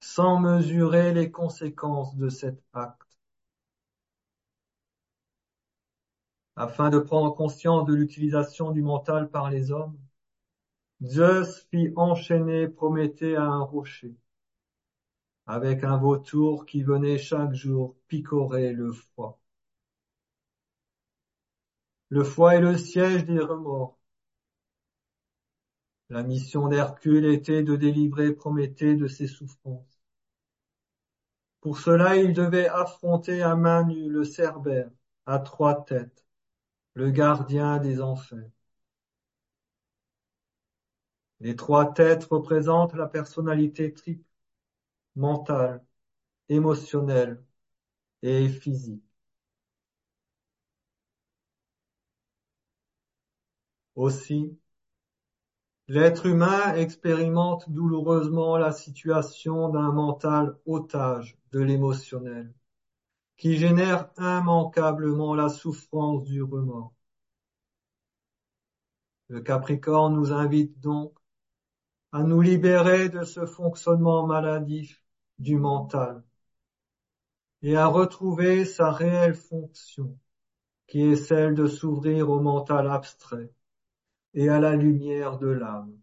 sans 0.00 0.40
mesurer 0.40 1.14
les 1.14 1.30
conséquences 1.30 2.16
de 2.16 2.28
cet 2.28 2.60
acte. 2.72 3.20
Afin 6.56 6.90
de 6.90 6.98
prendre 6.98 7.36
conscience 7.36 7.86
de 7.86 7.94
l'utilisation 7.94 8.72
du 8.72 8.82
mental 8.82 9.30
par 9.30 9.48
les 9.48 9.70
hommes, 9.70 9.96
Zeus 11.04 11.64
fit 11.70 11.92
enchaîner 11.94 12.66
Prométhée 12.66 13.36
à 13.36 13.44
un 13.44 13.62
rocher 13.62 14.16
avec 15.46 15.84
un 15.84 15.98
vautour 15.98 16.66
qui 16.66 16.82
venait 16.82 17.16
chaque 17.16 17.54
jour 17.54 17.94
picorer 18.08 18.72
le 18.72 18.90
foie. 18.92 19.38
Le 22.08 22.24
foie 22.24 22.56
est 22.56 22.60
le 22.60 22.76
siège 22.76 23.24
des 23.24 23.38
remords. 23.38 24.01
La 26.12 26.22
mission 26.22 26.68
d'Hercule 26.68 27.24
était 27.24 27.62
de 27.62 27.74
délivrer 27.74 28.32
Prométhée 28.34 28.96
de 28.96 29.08
ses 29.08 29.26
souffrances. 29.26 29.98
Pour 31.62 31.78
cela, 31.78 32.16
il 32.16 32.34
devait 32.34 32.68
affronter 32.68 33.40
à 33.42 33.56
main 33.56 33.84
nue 33.84 34.10
le 34.10 34.22
Cerbère 34.24 34.90
à 35.24 35.38
trois 35.38 35.86
têtes, 35.86 36.26
le 36.92 37.10
gardien 37.10 37.78
des 37.78 38.02
enfers. 38.02 38.50
Les 41.40 41.56
trois 41.56 41.92
têtes 41.92 42.24
représentent 42.24 42.94
la 42.94 43.06
personnalité 43.06 43.92
triple 43.92 44.24
mentale, 45.16 45.84
émotionnelle 46.50 47.42
et 48.22 48.48
physique. 48.48 49.04
Aussi, 53.94 54.58
l'être 55.92 56.24
humain 56.24 56.74
expérimente 56.74 57.68
douloureusement 57.68 58.56
la 58.56 58.72
situation 58.72 59.68
d'un 59.68 59.92
mental 59.92 60.56
otage 60.64 61.36
de 61.50 61.60
l'émotionnel, 61.60 62.54
qui 63.36 63.58
génère 63.58 64.08
immanquablement 64.16 65.34
la 65.34 65.50
souffrance 65.50 66.24
du 66.24 66.42
remords. 66.42 66.94
Le 69.28 69.42
Capricorne 69.42 70.14
nous 70.14 70.32
invite 70.32 70.80
donc 70.80 71.12
à 72.10 72.22
nous 72.22 72.40
libérer 72.40 73.10
de 73.10 73.24
ce 73.24 73.44
fonctionnement 73.44 74.26
maladif 74.26 75.04
du 75.38 75.58
mental 75.58 76.24
et 77.60 77.76
à 77.76 77.86
retrouver 77.86 78.64
sa 78.64 78.92
réelle 78.92 79.34
fonction, 79.34 80.18
qui 80.86 81.02
est 81.02 81.16
celle 81.16 81.54
de 81.54 81.66
s'ouvrir 81.66 82.30
au 82.30 82.40
mental 82.40 82.88
abstrait 82.88 83.52
et 84.34 84.48
à 84.48 84.60
la 84.60 84.74
lumière 84.76 85.38
de 85.38 85.48
l'âme. 85.48 85.98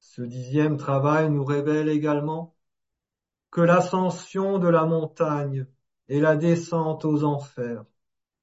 Ce 0.00 0.22
dixième 0.22 0.76
travail 0.76 1.30
nous 1.30 1.44
révèle 1.44 1.88
également 1.88 2.54
que 3.50 3.60
l'ascension 3.62 4.58
de 4.58 4.68
la 4.68 4.84
montagne 4.84 5.66
et 6.08 6.20
la 6.20 6.36
descente 6.36 7.04
aux 7.04 7.24
enfers 7.24 7.84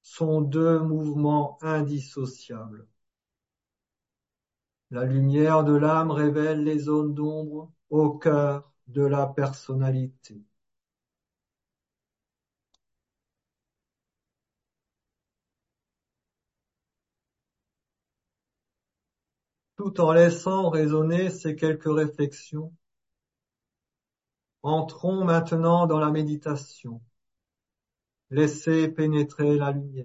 sont 0.02 0.40
deux 0.40 0.80
mouvements 0.80 1.58
indissociables. 1.62 2.88
La 4.90 5.04
lumière 5.04 5.62
de 5.62 5.74
l'âme 5.74 6.10
révèle 6.10 6.64
les 6.64 6.78
zones 6.78 7.14
d'ombre 7.14 7.72
au 7.90 8.18
cœur 8.18 8.72
de 8.88 9.02
la 9.02 9.26
personnalité. 9.26 10.42
Tout 19.82 19.98
en 20.02 20.12
laissant 20.12 20.68
résonner 20.68 21.30
ces 21.30 21.56
quelques 21.56 21.90
réflexions, 21.90 22.70
entrons 24.62 25.24
maintenant 25.24 25.86
dans 25.86 25.98
la 25.98 26.10
méditation. 26.10 27.00
Laissez 28.28 28.88
pénétrer 28.88 29.56
la 29.56 29.70
lumière. 29.70 30.04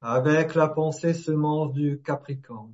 Avec 0.00 0.54
la 0.54 0.68
pensée 0.68 1.12
semence 1.12 1.72
du 1.72 2.00
Capricorne. 2.00 2.72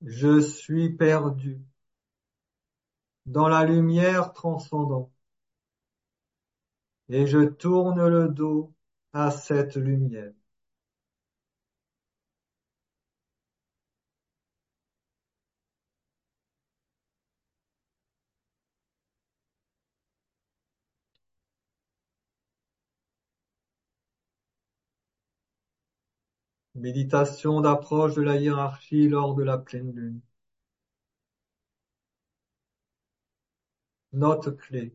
Je 0.00 0.40
suis 0.40 0.88
perdu 0.88 1.60
dans 3.26 3.46
la 3.46 3.64
lumière 3.64 4.32
transcendante 4.32 5.12
et 7.10 7.26
je 7.26 7.40
tourne 7.44 8.06
le 8.08 8.28
dos 8.28 8.72
à 9.12 9.30
cette 9.30 9.76
lumière. 9.76 10.32
Méditation 26.74 27.60
d'approche 27.60 28.14
de 28.14 28.22
la 28.22 28.34
hiérarchie 28.36 29.08
lors 29.08 29.36
de 29.36 29.44
la 29.44 29.56
pleine 29.56 29.92
lune. 29.94 30.20
Note 34.12 34.56
clé. 34.56 34.94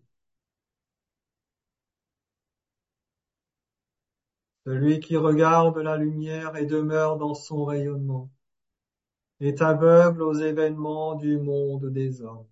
Celui 4.65 4.99
qui 4.99 5.15
regarde 5.15 5.77
la 5.77 5.95
lumière 5.95 6.55
et 6.55 6.65
demeure 6.65 7.17
dans 7.17 7.35
son 7.35 7.65
rayonnement 7.65 8.31
est 9.39 9.61
aveugle 9.61 10.23
aux 10.23 10.33
événements 10.33 11.13
du 11.15 11.37
monde 11.37 11.91
des 11.91 12.21
hommes. 12.23 12.47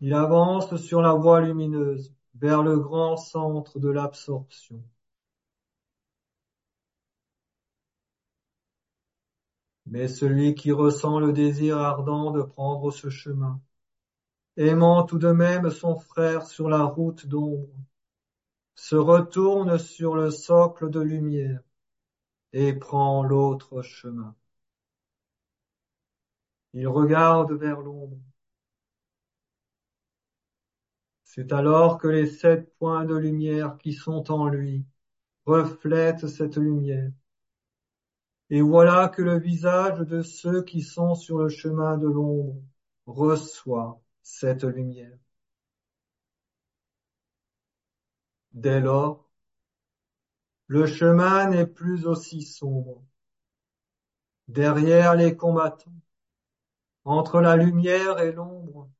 Il 0.00 0.14
avance 0.14 0.76
sur 0.76 1.02
la 1.02 1.12
voie 1.12 1.42
lumineuse 1.42 2.14
vers 2.34 2.62
le 2.62 2.78
grand 2.78 3.18
centre 3.18 3.78
de 3.78 3.90
l'absorption. 3.90 4.82
Mais 9.84 10.08
celui 10.08 10.54
qui 10.54 10.72
ressent 10.72 11.18
le 11.18 11.34
désir 11.34 11.76
ardent 11.76 12.30
de 12.30 12.40
prendre 12.40 12.90
ce 12.90 13.10
chemin, 13.10 13.60
aimant 14.56 15.04
tout 15.04 15.18
de 15.18 15.32
même 15.32 15.68
son 15.68 15.98
frère 15.98 16.46
sur 16.46 16.70
la 16.70 16.84
route 16.84 17.26
d'ombre, 17.26 17.68
se 18.80 18.96
retourne 18.96 19.78
sur 19.78 20.14
le 20.14 20.30
socle 20.30 20.88
de 20.88 21.00
lumière 21.00 21.60
et 22.54 22.72
prend 22.72 23.22
l'autre 23.22 23.82
chemin. 23.82 24.34
Il 26.72 26.88
regarde 26.88 27.52
vers 27.52 27.82
l'ombre. 27.82 28.16
C'est 31.24 31.52
alors 31.52 31.98
que 31.98 32.08
les 32.08 32.26
sept 32.26 32.74
points 32.78 33.04
de 33.04 33.16
lumière 33.16 33.76
qui 33.76 33.92
sont 33.92 34.32
en 34.32 34.48
lui 34.48 34.86
reflètent 35.44 36.26
cette 36.26 36.56
lumière 36.56 37.12
et 38.48 38.62
voilà 38.62 39.10
que 39.10 39.20
le 39.20 39.38
visage 39.38 40.00
de 40.00 40.22
ceux 40.22 40.62
qui 40.62 40.80
sont 40.80 41.14
sur 41.14 41.36
le 41.36 41.50
chemin 41.50 41.98
de 41.98 42.08
l'ombre 42.08 42.62
reçoit 43.04 44.00
cette 44.22 44.64
lumière. 44.64 45.18
Dès 48.52 48.80
lors, 48.80 49.28
le 50.66 50.86
chemin 50.86 51.48
n'est 51.48 51.66
plus 51.66 52.06
aussi 52.06 52.42
sombre. 52.42 53.02
Derrière 54.48 55.14
les 55.14 55.36
combattants, 55.36 56.00
entre 57.04 57.40
la 57.40 57.56
lumière 57.56 58.18
et 58.20 58.32
l'ombre, 58.32 58.90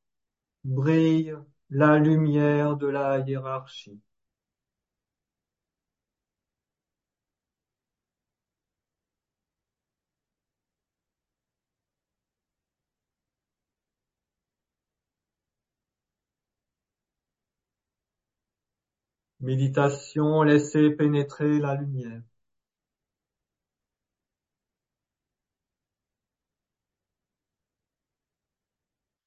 brille 0.65 1.37
la 1.71 1.99
lumière 1.99 2.77
de 2.77 2.87
la 2.87 3.19
hiérarchie. 3.21 4.01
Méditation, 19.41 20.43
laissez 20.43 20.91
pénétrer 20.91 21.59
la 21.59 21.75
lumière. 21.75 22.23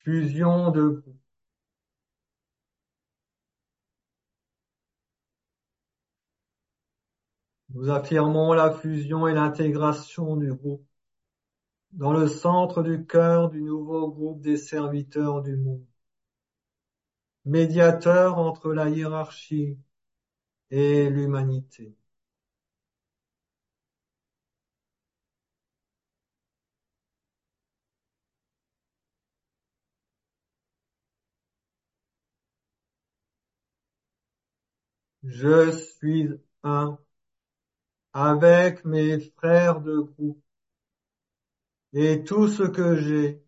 Fusion 0.03 0.71
de 0.71 0.87
groupe. 0.87 1.17
Nous 7.73 7.89
affirmons 7.89 8.53
la 8.53 8.71
fusion 8.71 9.27
et 9.27 9.33
l'intégration 9.33 10.37
du 10.37 10.53
groupe 10.53 10.85
dans 11.93 12.13
le 12.13 12.27
centre 12.27 12.83
du 12.83 13.05
cœur 13.05 13.49
du 13.49 13.61
nouveau 13.61 14.11
groupe 14.11 14.41
des 14.41 14.57
serviteurs 14.57 15.41
du 15.41 15.55
monde, 15.57 15.85
médiateur 17.45 18.37
entre 18.37 18.73
la 18.73 18.89
hiérarchie 18.89 19.77
et 20.73 21.09
l'humanité. 21.09 21.95
Je 35.23 35.71
suis 35.71 36.29
un 36.63 36.97
avec 38.13 38.85
mes 38.85 39.19
frères 39.19 39.79
de 39.79 39.99
groupe 39.99 40.41
et 41.93 42.25
tout 42.25 42.49
ce 42.49 42.63
que 42.63 42.97
j'ai 42.97 43.41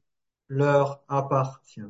leur 0.47 1.03
appartient. 1.09 1.81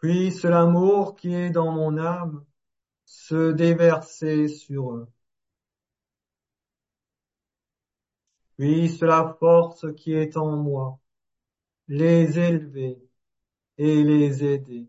Puisse 0.00 0.44
l'amour 0.44 1.14
qui 1.14 1.34
est 1.34 1.50
dans 1.50 1.72
mon 1.72 1.98
âme 1.98 2.44
se 3.04 3.52
déverser 3.52 4.48
sur 4.48 4.94
eux. 4.94 5.08
Puisse 8.56 9.00
la 9.02 9.36
force 9.38 9.86
qui 9.96 10.12
est 10.12 10.38
en 10.38 10.56
moi 10.56 10.98
les 11.88 12.38
élever 12.38 12.98
et 13.76 14.02
les 14.04 14.42
aider. 14.44 14.88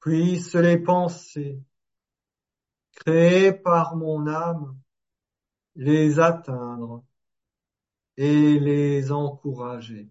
Puisse 0.00 0.54
les 0.54 0.78
pensées 0.78 1.60
créées 2.92 3.52
par 3.52 3.96
mon 3.96 4.26
âme 4.28 4.78
les 5.74 6.18
atteindre 6.18 7.04
et 8.16 8.58
les 8.58 9.12
encourager. 9.12 10.10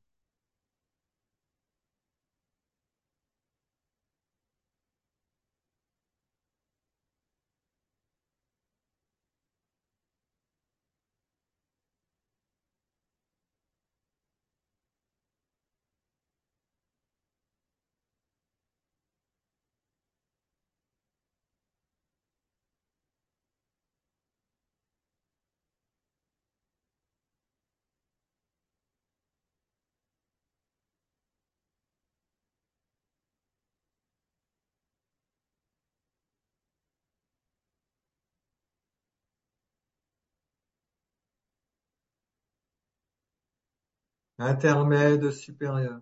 Intermède 44.41 45.29
supérieur. 45.29 46.01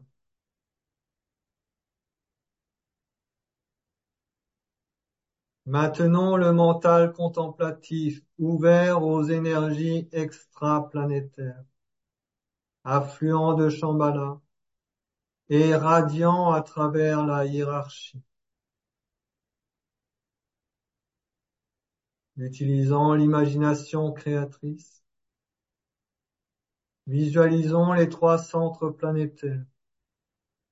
Maintenons 5.65 6.37
le 6.37 6.53
mental 6.53 7.11
contemplatif 7.11 8.21
ouvert 8.37 9.03
aux 9.03 9.23
énergies 9.23 10.07
extraplanétaires, 10.13 11.65
affluent 12.85 13.55
de 13.55 13.69
Shambhala 13.69 14.39
et 15.49 15.75
radiant 15.75 16.51
à 16.51 16.61
travers 16.61 17.25
la 17.25 17.45
hiérarchie. 17.45 18.21
Utilisant 22.37 23.15
l'imagination 23.15 24.13
créatrice, 24.13 25.03
Visualisons 27.09 27.93
les 27.93 28.07
trois 28.07 28.37
centres 28.37 28.89
planétaires, 28.91 29.63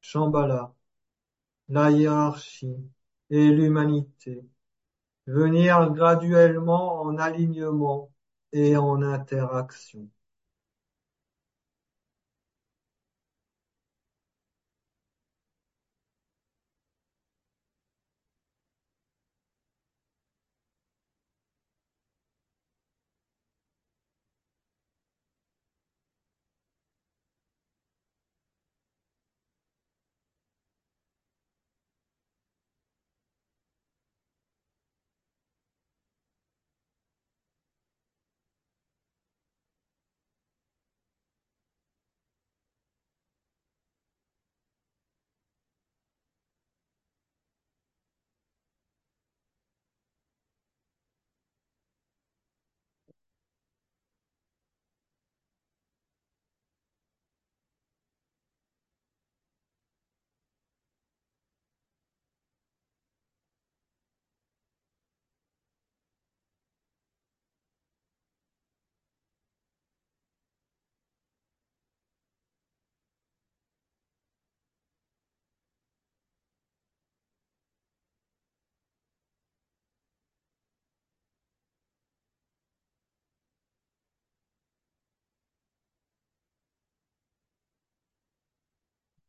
Shambhala, 0.02 0.76
la 1.70 1.90
hiérarchie 1.92 2.78
et 3.32 3.50
l'humanité, 3.50 4.46
venir 5.28 5.92
graduellement 5.94 7.02
en 7.02 7.18
alignement 7.18 8.12
et 8.52 8.78
en 8.78 9.02
interaction. 9.02 10.10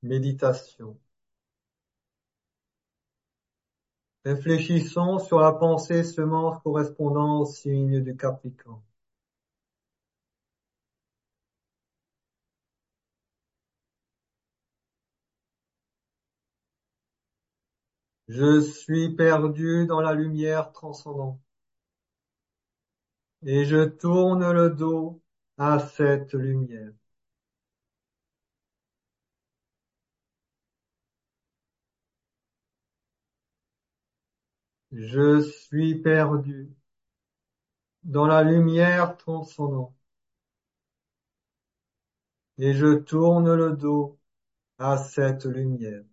Méditation. 0.03 0.99
Réfléchissons 4.25 5.19
sur 5.19 5.41
la 5.41 5.51
pensée 5.51 6.05
semence 6.05 6.63
correspondant 6.63 7.41
au 7.41 7.47
signe 7.47 8.01
du 8.01 8.17
Capricorne. 8.17 8.81
Je 18.29 18.61
suis 18.63 19.15
perdu 19.17 19.85
dans 19.87 20.01
la 20.01 20.15
lumière 20.15 20.73
transcendante 20.73 21.41
et 23.45 23.65
je 23.65 23.85
tourne 23.85 24.49
le 24.53 24.71
dos 24.71 25.21
à 25.57 25.81
cette 25.81 26.35
lumière. 26.35 26.93
Je 34.92 35.40
suis 35.40 35.94
perdu 35.94 36.68
dans 38.03 38.27
la 38.27 38.42
lumière 38.42 39.16
transcendante 39.16 39.94
et 42.59 42.74
je 42.74 42.94
tourne 42.94 43.55
le 43.55 43.72
dos 43.72 44.18
à 44.79 44.98
cette 44.98 45.44
lumière. 45.46 46.05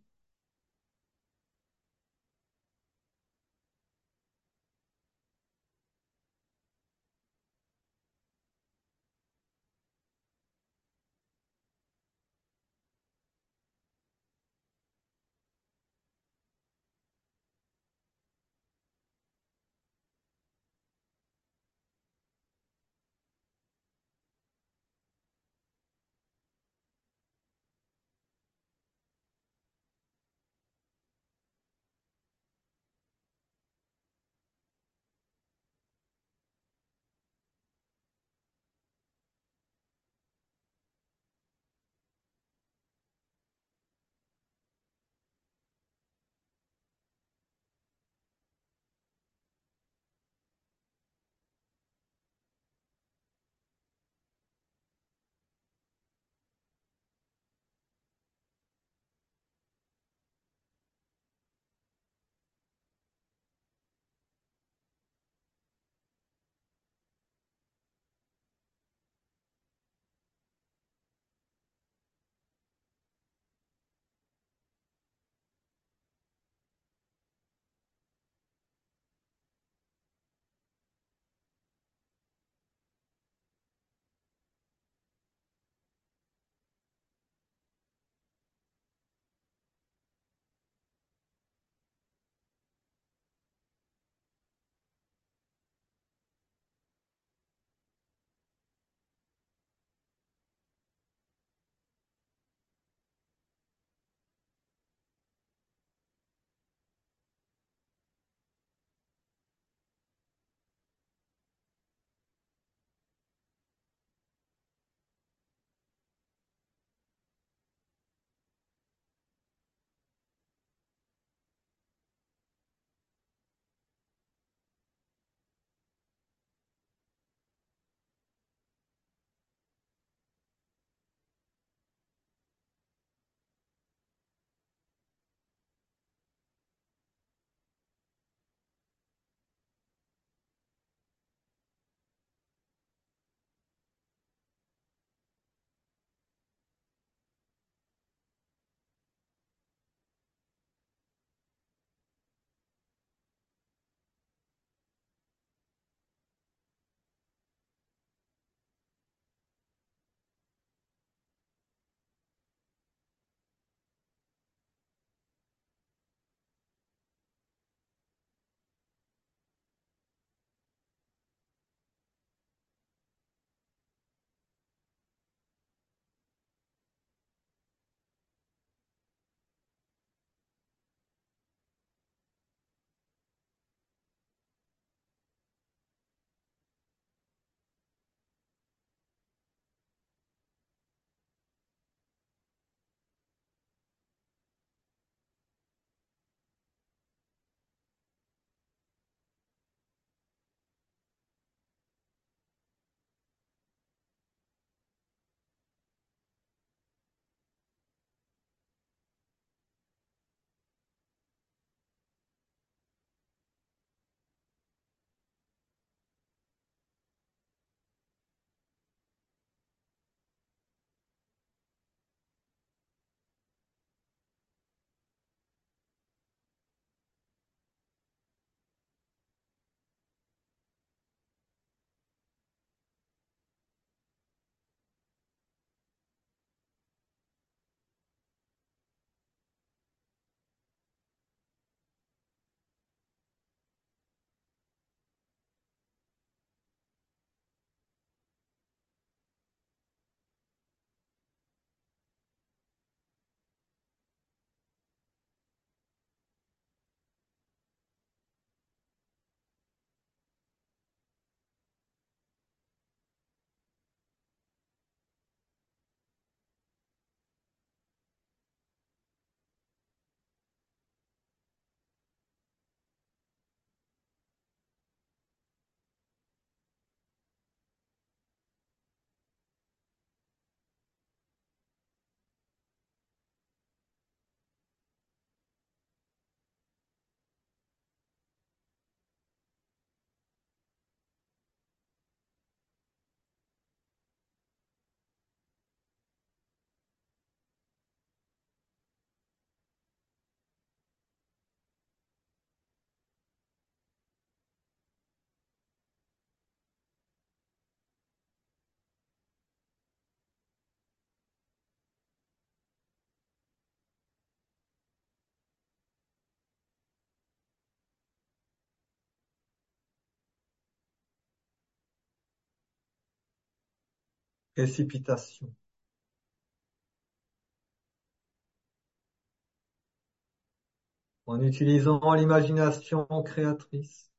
En 331.27 331.41
utilisant 331.41 332.13
l'imagination 332.13 333.05
créatrice, 333.23 334.11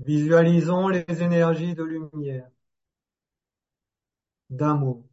visualisons 0.00 0.88
les 0.88 1.04
énergies 1.22 1.74
de 1.74 1.82
lumière, 1.84 2.50
d'amour 4.50 5.04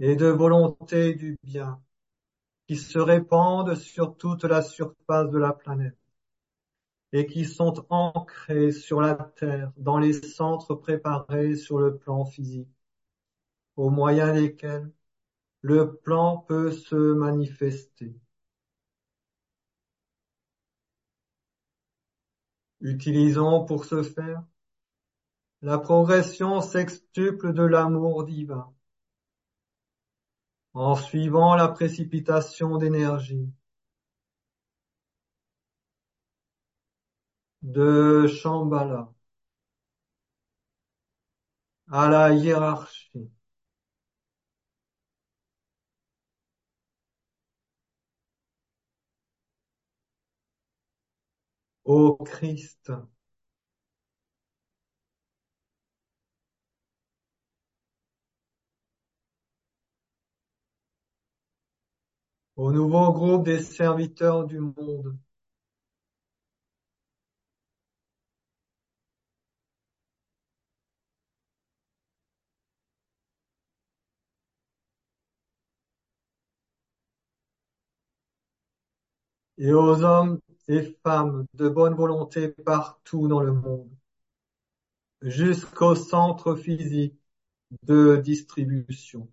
et 0.00 0.16
de 0.16 0.26
volonté 0.26 1.14
du 1.14 1.38
bien 1.44 1.80
qui 2.68 2.76
se 2.76 2.98
répandent 2.98 3.76
sur 3.76 4.16
toute 4.16 4.44
la 4.44 4.62
surface 4.62 5.30
de 5.30 5.38
la 5.38 5.52
planète 5.52 5.99
et 7.12 7.26
qui 7.26 7.44
sont 7.44 7.86
ancrés 7.90 8.72
sur 8.72 9.00
la 9.00 9.14
Terre 9.14 9.72
dans 9.76 9.98
les 9.98 10.12
centres 10.12 10.74
préparés 10.74 11.56
sur 11.56 11.78
le 11.78 11.96
plan 11.96 12.24
physique, 12.24 12.68
au 13.76 13.90
moyen 13.90 14.32
desquels 14.32 14.92
le 15.62 15.96
plan 15.96 16.38
peut 16.38 16.72
se 16.72 16.96
manifester. 16.96 18.14
Utilisons 22.80 23.64
pour 23.64 23.84
ce 23.84 24.02
faire 24.02 24.42
la 25.62 25.78
progression 25.78 26.60
sextuple 26.62 27.52
de 27.52 27.62
l'amour 27.62 28.24
divin 28.24 28.72
en 30.72 30.94
suivant 30.94 31.54
la 31.54 31.68
précipitation 31.68 32.78
d'énergie 32.78 33.50
de 37.62 38.26
Shambhala. 38.28 39.08
À 41.90 42.08
la 42.08 42.30
hiérarchie. 42.32 43.30
Ô 51.84 52.16
Christ, 52.24 52.90
au 62.54 62.70
nouveau 62.70 63.12
groupe 63.12 63.44
des 63.44 63.60
serviteurs 63.60 64.46
du 64.46 64.60
monde, 64.60 65.18
et 79.60 79.72
aux 79.72 80.02
hommes 80.02 80.40
et 80.68 80.82
femmes 81.04 81.46
de 81.54 81.68
bonne 81.68 81.94
volonté 81.94 82.48
partout 82.48 83.28
dans 83.28 83.40
le 83.40 83.52
monde, 83.52 83.90
jusqu'au 85.22 85.94
centre 85.94 86.56
physique 86.56 87.14
de 87.82 88.16
distribution. 88.16 89.28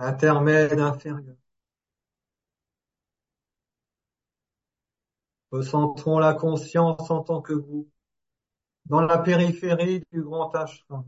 Intermède 0.00 0.80
inférieur. 0.80 1.36
Ressentons 5.52 6.18
la 6.18 6.34
conscience 6.34 7.08
en 7.10 7.22
tant 7.22 7.40
que 7.40 7.52
vous, 7.52 7.88
dans 8.86 9.02
la 9.02 9.18
périphérie 9.18 10.02
du 10.12 10.22
grand 10.22 10.54
ashram. 10.54 11.04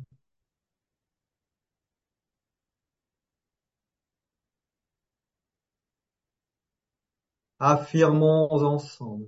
Affirmons 7.60 8.50
ensemble. 8.62 9.26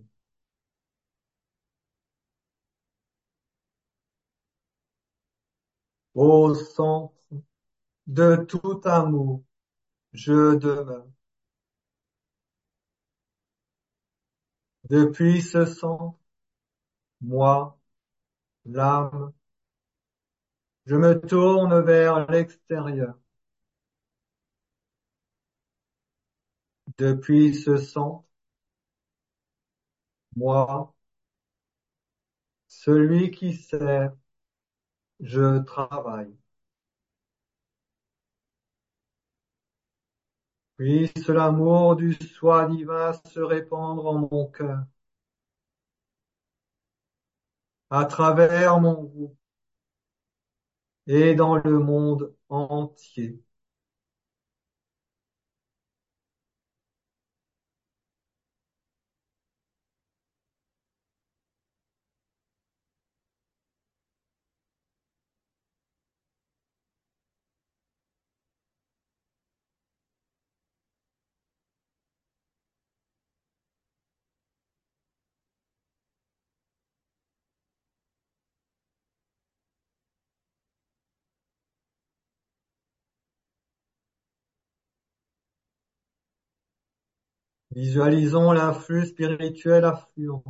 Au 6.15 6.55
centre 6.55 7.15
de 8.07 8.37
tout 8.49 8.81
amour, 8.85 9.43
je 10.15 10.57
demeure. 10.57 11.07
Depuis 14.89 15.43
ce 15.43 15.67
centre, 15.67 16.17
moi, 17.21 17.77
l'âme, 18.67 19.33
je 20.87 20.97
me 20.97 21.21
tourne 21.21 21.79
vers 21.83 22.27
l'extérieur. 22.31 23.19
Depuis 26.99 27.55
ce 27.55 27.77
centre, 27.77 28.25
moi, 30.37 30.95
celui 32.69 33.31
qui 33.31 33.55
sert, 33.55 34.13
je 35.19 35.59
travaille. 35.65 36.37
Puisse 40.85 41.29
l'amour 41.29 41.97
du 41.97 42.13
soi 42.13 42.67
divin 42.67 43.13
se 43.33 43.41
répandre 43.41 44.05
en 44.07 44.29
mon 44.31 44.47
cœur, 44.49 44.85
à 47.89 48.05
travers 48.05 48.79
mon 48.79 48.93
groupe 49.05 49.39
et 51.07 51.35
dans 51.35 51.57
le 51.57 51.79
monde 51.79 52.35
entier. 52.51 53.44
Visualisons 87.75 88.53
l'influx 88.53 89.07
spirituel 89.07 89.85
affluent, 89.85 90.45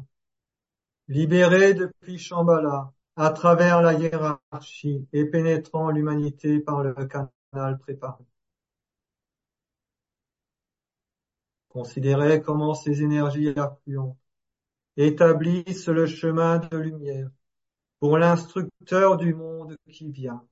libéré 1.08 1.72
depuis 1.72 2.18
Shambhala, 2.18 2.92
à 3.16 3.30
travers 3.30 3.80
la 3.80 3.94
hiérarchie 3.94 5.08
et 5.10 5.24
pénétrant 5.24 5.90
l'humanité 5.90 6.60
par 6.60 6.82
le 6.82 6.92
canal 6.92 7.78
préparé. 7.78 8.24
Considérez 11.68 12.42
comment 12.42 12.74
ces 12.74 13.02
énergies 13.02 13.58
affluentes 13.58 14.18
établissent 14.98 15.88
le 15.88 16.06
chemin 16.06 16.58
de 16.58 16.76
lumière 16.76 17.30
pour 18.00 18.18
l'instructeur 18.18 19.16
du 19.16 19.32
monde 19.32 19.78
qui 19.90 20.10
vient, 20.10 20.46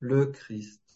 le 0.00 0.26
Christ. 0.26 0.91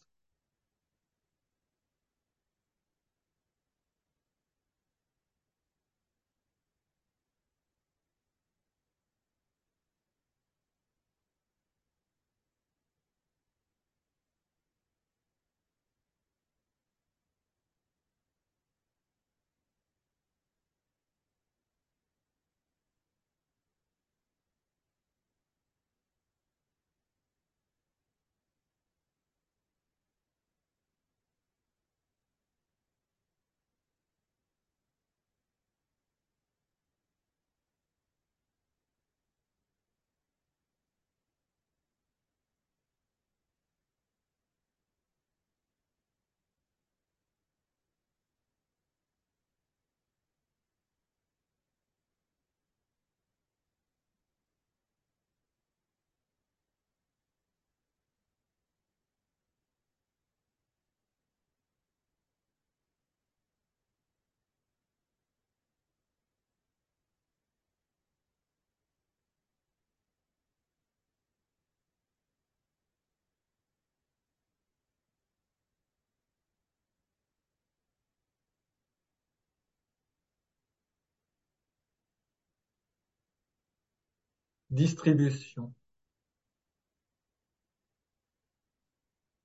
Distribution. 84.77 85.73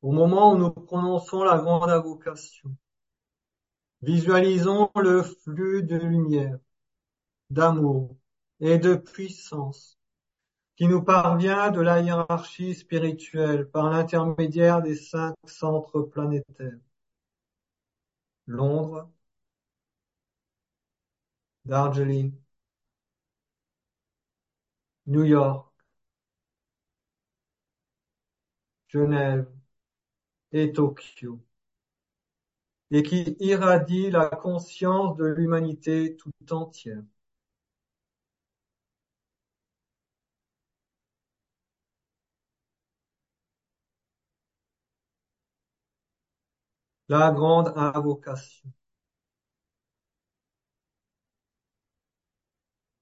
Au 0.02 0.12
moment 0.12 0.52
où 0.52 0.58
nous 0.58 0.72
prononçons 0.72 1.44
la 1.44 1.58
grande 1.58 1.90
invocation, 1.90 2.76
visualisons 4.02 4.92
le 4.96 5.24
flux 5.24 5.84
de 5.84 5.96
lumière, 5.96 6.60
d'amour 7.50 8.18
et 8.60 8.78
de 8.78 8.96
puissance 8.96 9.98
qui 10.76 10.88
nous 10.90 11.02
parvient 11.02 11.72
de 11.72 11.80
la 11.80 12.02
hiérarchie 12.02 12.76
spirituelle 12.76 13.70
par 13.70 13.90
l'intermédiaire 13.90 14.82
des 14.82 14.96
cinq 14.96 15.34
centres 15.46 16.02
planétaires. 16.02 16.78
Londres, 18.48 19.10
Darjeeling, 21.66 22.34
New 25.06 25.24
York, 25.26 25.72
Genève 28.90 29.48
et 30.54 30.72
Tokyo, 30.72 31.42
et 32.92 33.02
qui 33.02 33.36
irradie 33.40 34.12
la 34.12 34.28
conscience 34.28 35.18
de 35.18 35.26
l'humanité 35.26 36.16
tout 36.16 36.32
entière. 36.52 37.02
La 47.10 47.32
grande 47.32 47.74
invocation. 47.76 48.72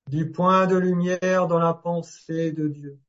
Du 0.10 0.32
point 0.32 0.66
de 0.66 0.76
lumière 0.76 1.48
dans 1.48 1.60
la 1.60 1.74
pensée 1.74 2.52
de 2.52 2.68
Dieu. 2.68 3.00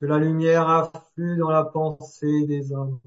Que 0.00 0.06
la 0.06 0.18
lumière 0.18 0.68
afflue 0.68 1.36
dans 1.38 1.50
la 1.50 1.62
pensée 1.62 2.46
des 2.46 2.72
hommes. 2.72 3.00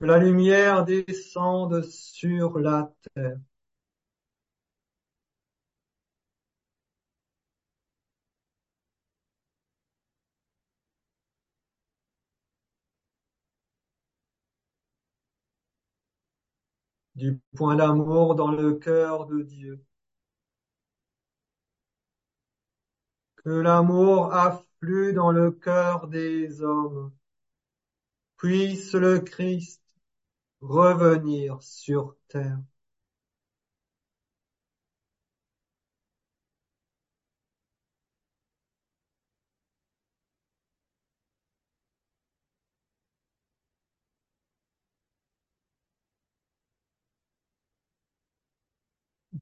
Que 0.00 0.06
la 0.06 0.18
lumière 0.18 0.84
descende 0.84 1.82
sur 1.84 2.58
la 2.58 2.92
terre. 3.14 3.38
Du 17.14 17.40
point 17.56 17.76
d'amour 17.76 18.34
dans 18.34 18.50
le 18.50 18.74
cœur 18.74 19.26
de 19.26 19.42
Dieu. 19.42 19.84
Que 23.36 23.50
l'amour 23.50 24.32
afflue 24.34 25.12
dans 25.12 25.30
le 25.32 25.50
cœur 25.50 26.08
des 26.08 26.62
hommes. 26.62 27.12
Puisse 28.36 28.92
le 28.94 29.20
Christ 29.20 29.82
revenir 30.60 31.62
sur 31.62 32.16
terre. 32.28 32.58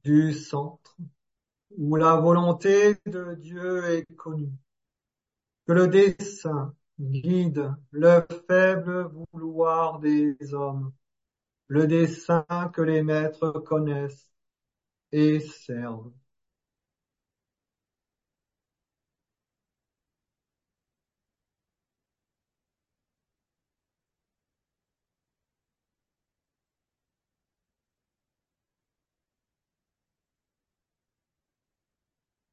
Du 0.03 0.33
centre, 0.33 0.95
où 1.77 1.95
la 1.95 2.15
volonté 2.15 2.95
de 3.05 3.35
Dieu 3.35 3.85
est 3.85 4.05
connue, 4.15 4.53
que 5.65 5.73
le 5.73 5.87
dessein 5.87 6.75
guide 6.99 7.73
le 7.91 8.25
faible 8.47 9.09
vouloir 9.33 9.99
des 9.99 10.35
hommes, 10.53 10.93
le 11.67 11.87
dessein 11.87 12.45
que 12.73 12.81
les 12.81 13.03
maîtres 13.03 13.51
connaissent 13.65 14.31
et 15.11 15.39
servent. 15.39 16.13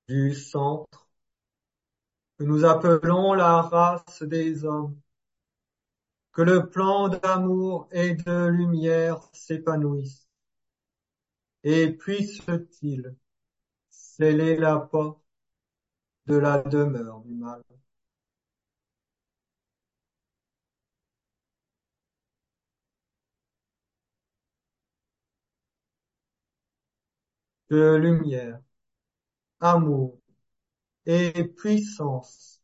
Du 0.08 0.34
centre, 0.34 1.08
que 2.38 2.44
nous 2.44 2.64
appelons 2.64 3.34
la 3.34 3.62
race 3.62 4.22
des 4.22 4.64
hommes, 4.64 5.00
que 6.32 6.42
le 6.42 6.68
plan 6.70 7.08
d'amour 7.08 7.88
et 7.92 8.14
de 8.14 8.46
lumière 8.46 9.28
s'épanouisse, 9.32 10.28
et 11.62 11.92
puisse-t-il 11.92 13.14
sceller 13.90 14.56
la 14.56 14.78
porte 14.78 15.22
de 16.26 16.36
la 16.36 16.62
demeure 16.62 17.20
du 17.22 17.34
mal. 17.34 17.62
De 27.70 27.96
lumière 27.96 28.60
amour 29.60 30.18
et 31.06 31.44
puissance, 31.44 32.62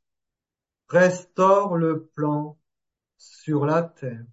restaure 0.88 1.76
le 1.76 2.06
plan 2.06 2.58
sur 3.18 3.66
la 3.66 3.82
terre. 3.84 4.24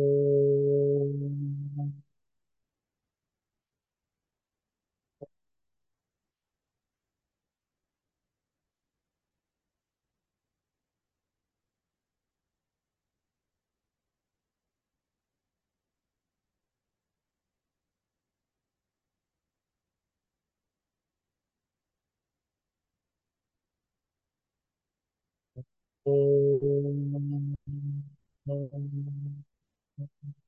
Mm-hmm. 30.00 30.45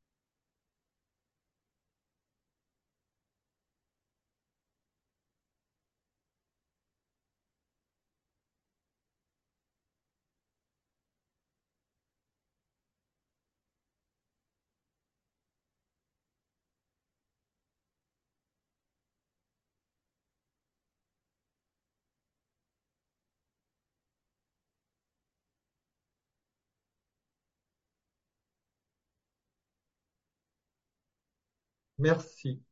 Merci. 32.00 32.64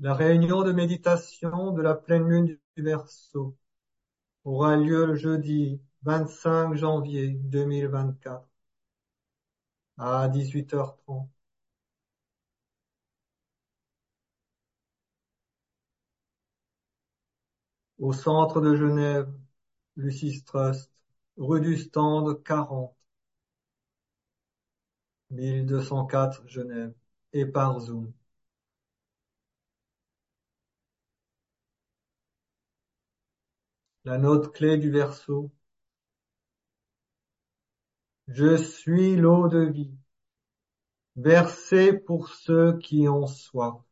La 0.00 0.12
réunion 0.12 0.64
de 0.64 0.72
méditation 0.72 1.72
de 1.72 1.80
la 1.80 1.94
pleine 1.94 2.28
lune 2.28 2.58
du 2.76 2.82
Verseau 2.82 3.56
aura 4.44 4.76
lieu 4.76 5.06
le 5.06 5.16
jeudi 5.16 5.80
25 6.02 6.74
janvier 6.76 7.30
2024 7.30 8.48
à 9.96 10.28
18h30. 10.28 11.30
Au 17.98 18.12
centre 18.12 18.60
de 18.60 18.76
Genève, 18.76 19.32
Lucis 19.96 20.44
Trust, 20.44 20.92
rue 21.38 21.60
du 21.62 21.78
Stand 21.78 22.42
40, 22.44 22.94
1204 25.32 26.46
Genève, 26.48 26.94
et 27.32 27.46
par 27.46 27.80
Zoom. 27.80 28.12
La 34.04 34.16
note 34.16 34.52
clé 34.52 34.76
du 34.78 34.90
verso. 34.92 35.50
Je 38.26 38.56
suis 38.56 39.14
l'eau 39.14 39.46
de 39.48 39.60
vie, 39.60 39.92
versée 41.16 41.94
pour 41.94 42.28
ceux 42.28 42.76
qui 42.78 43.08
ont 43.08 43.26
soif. 43.26 43.82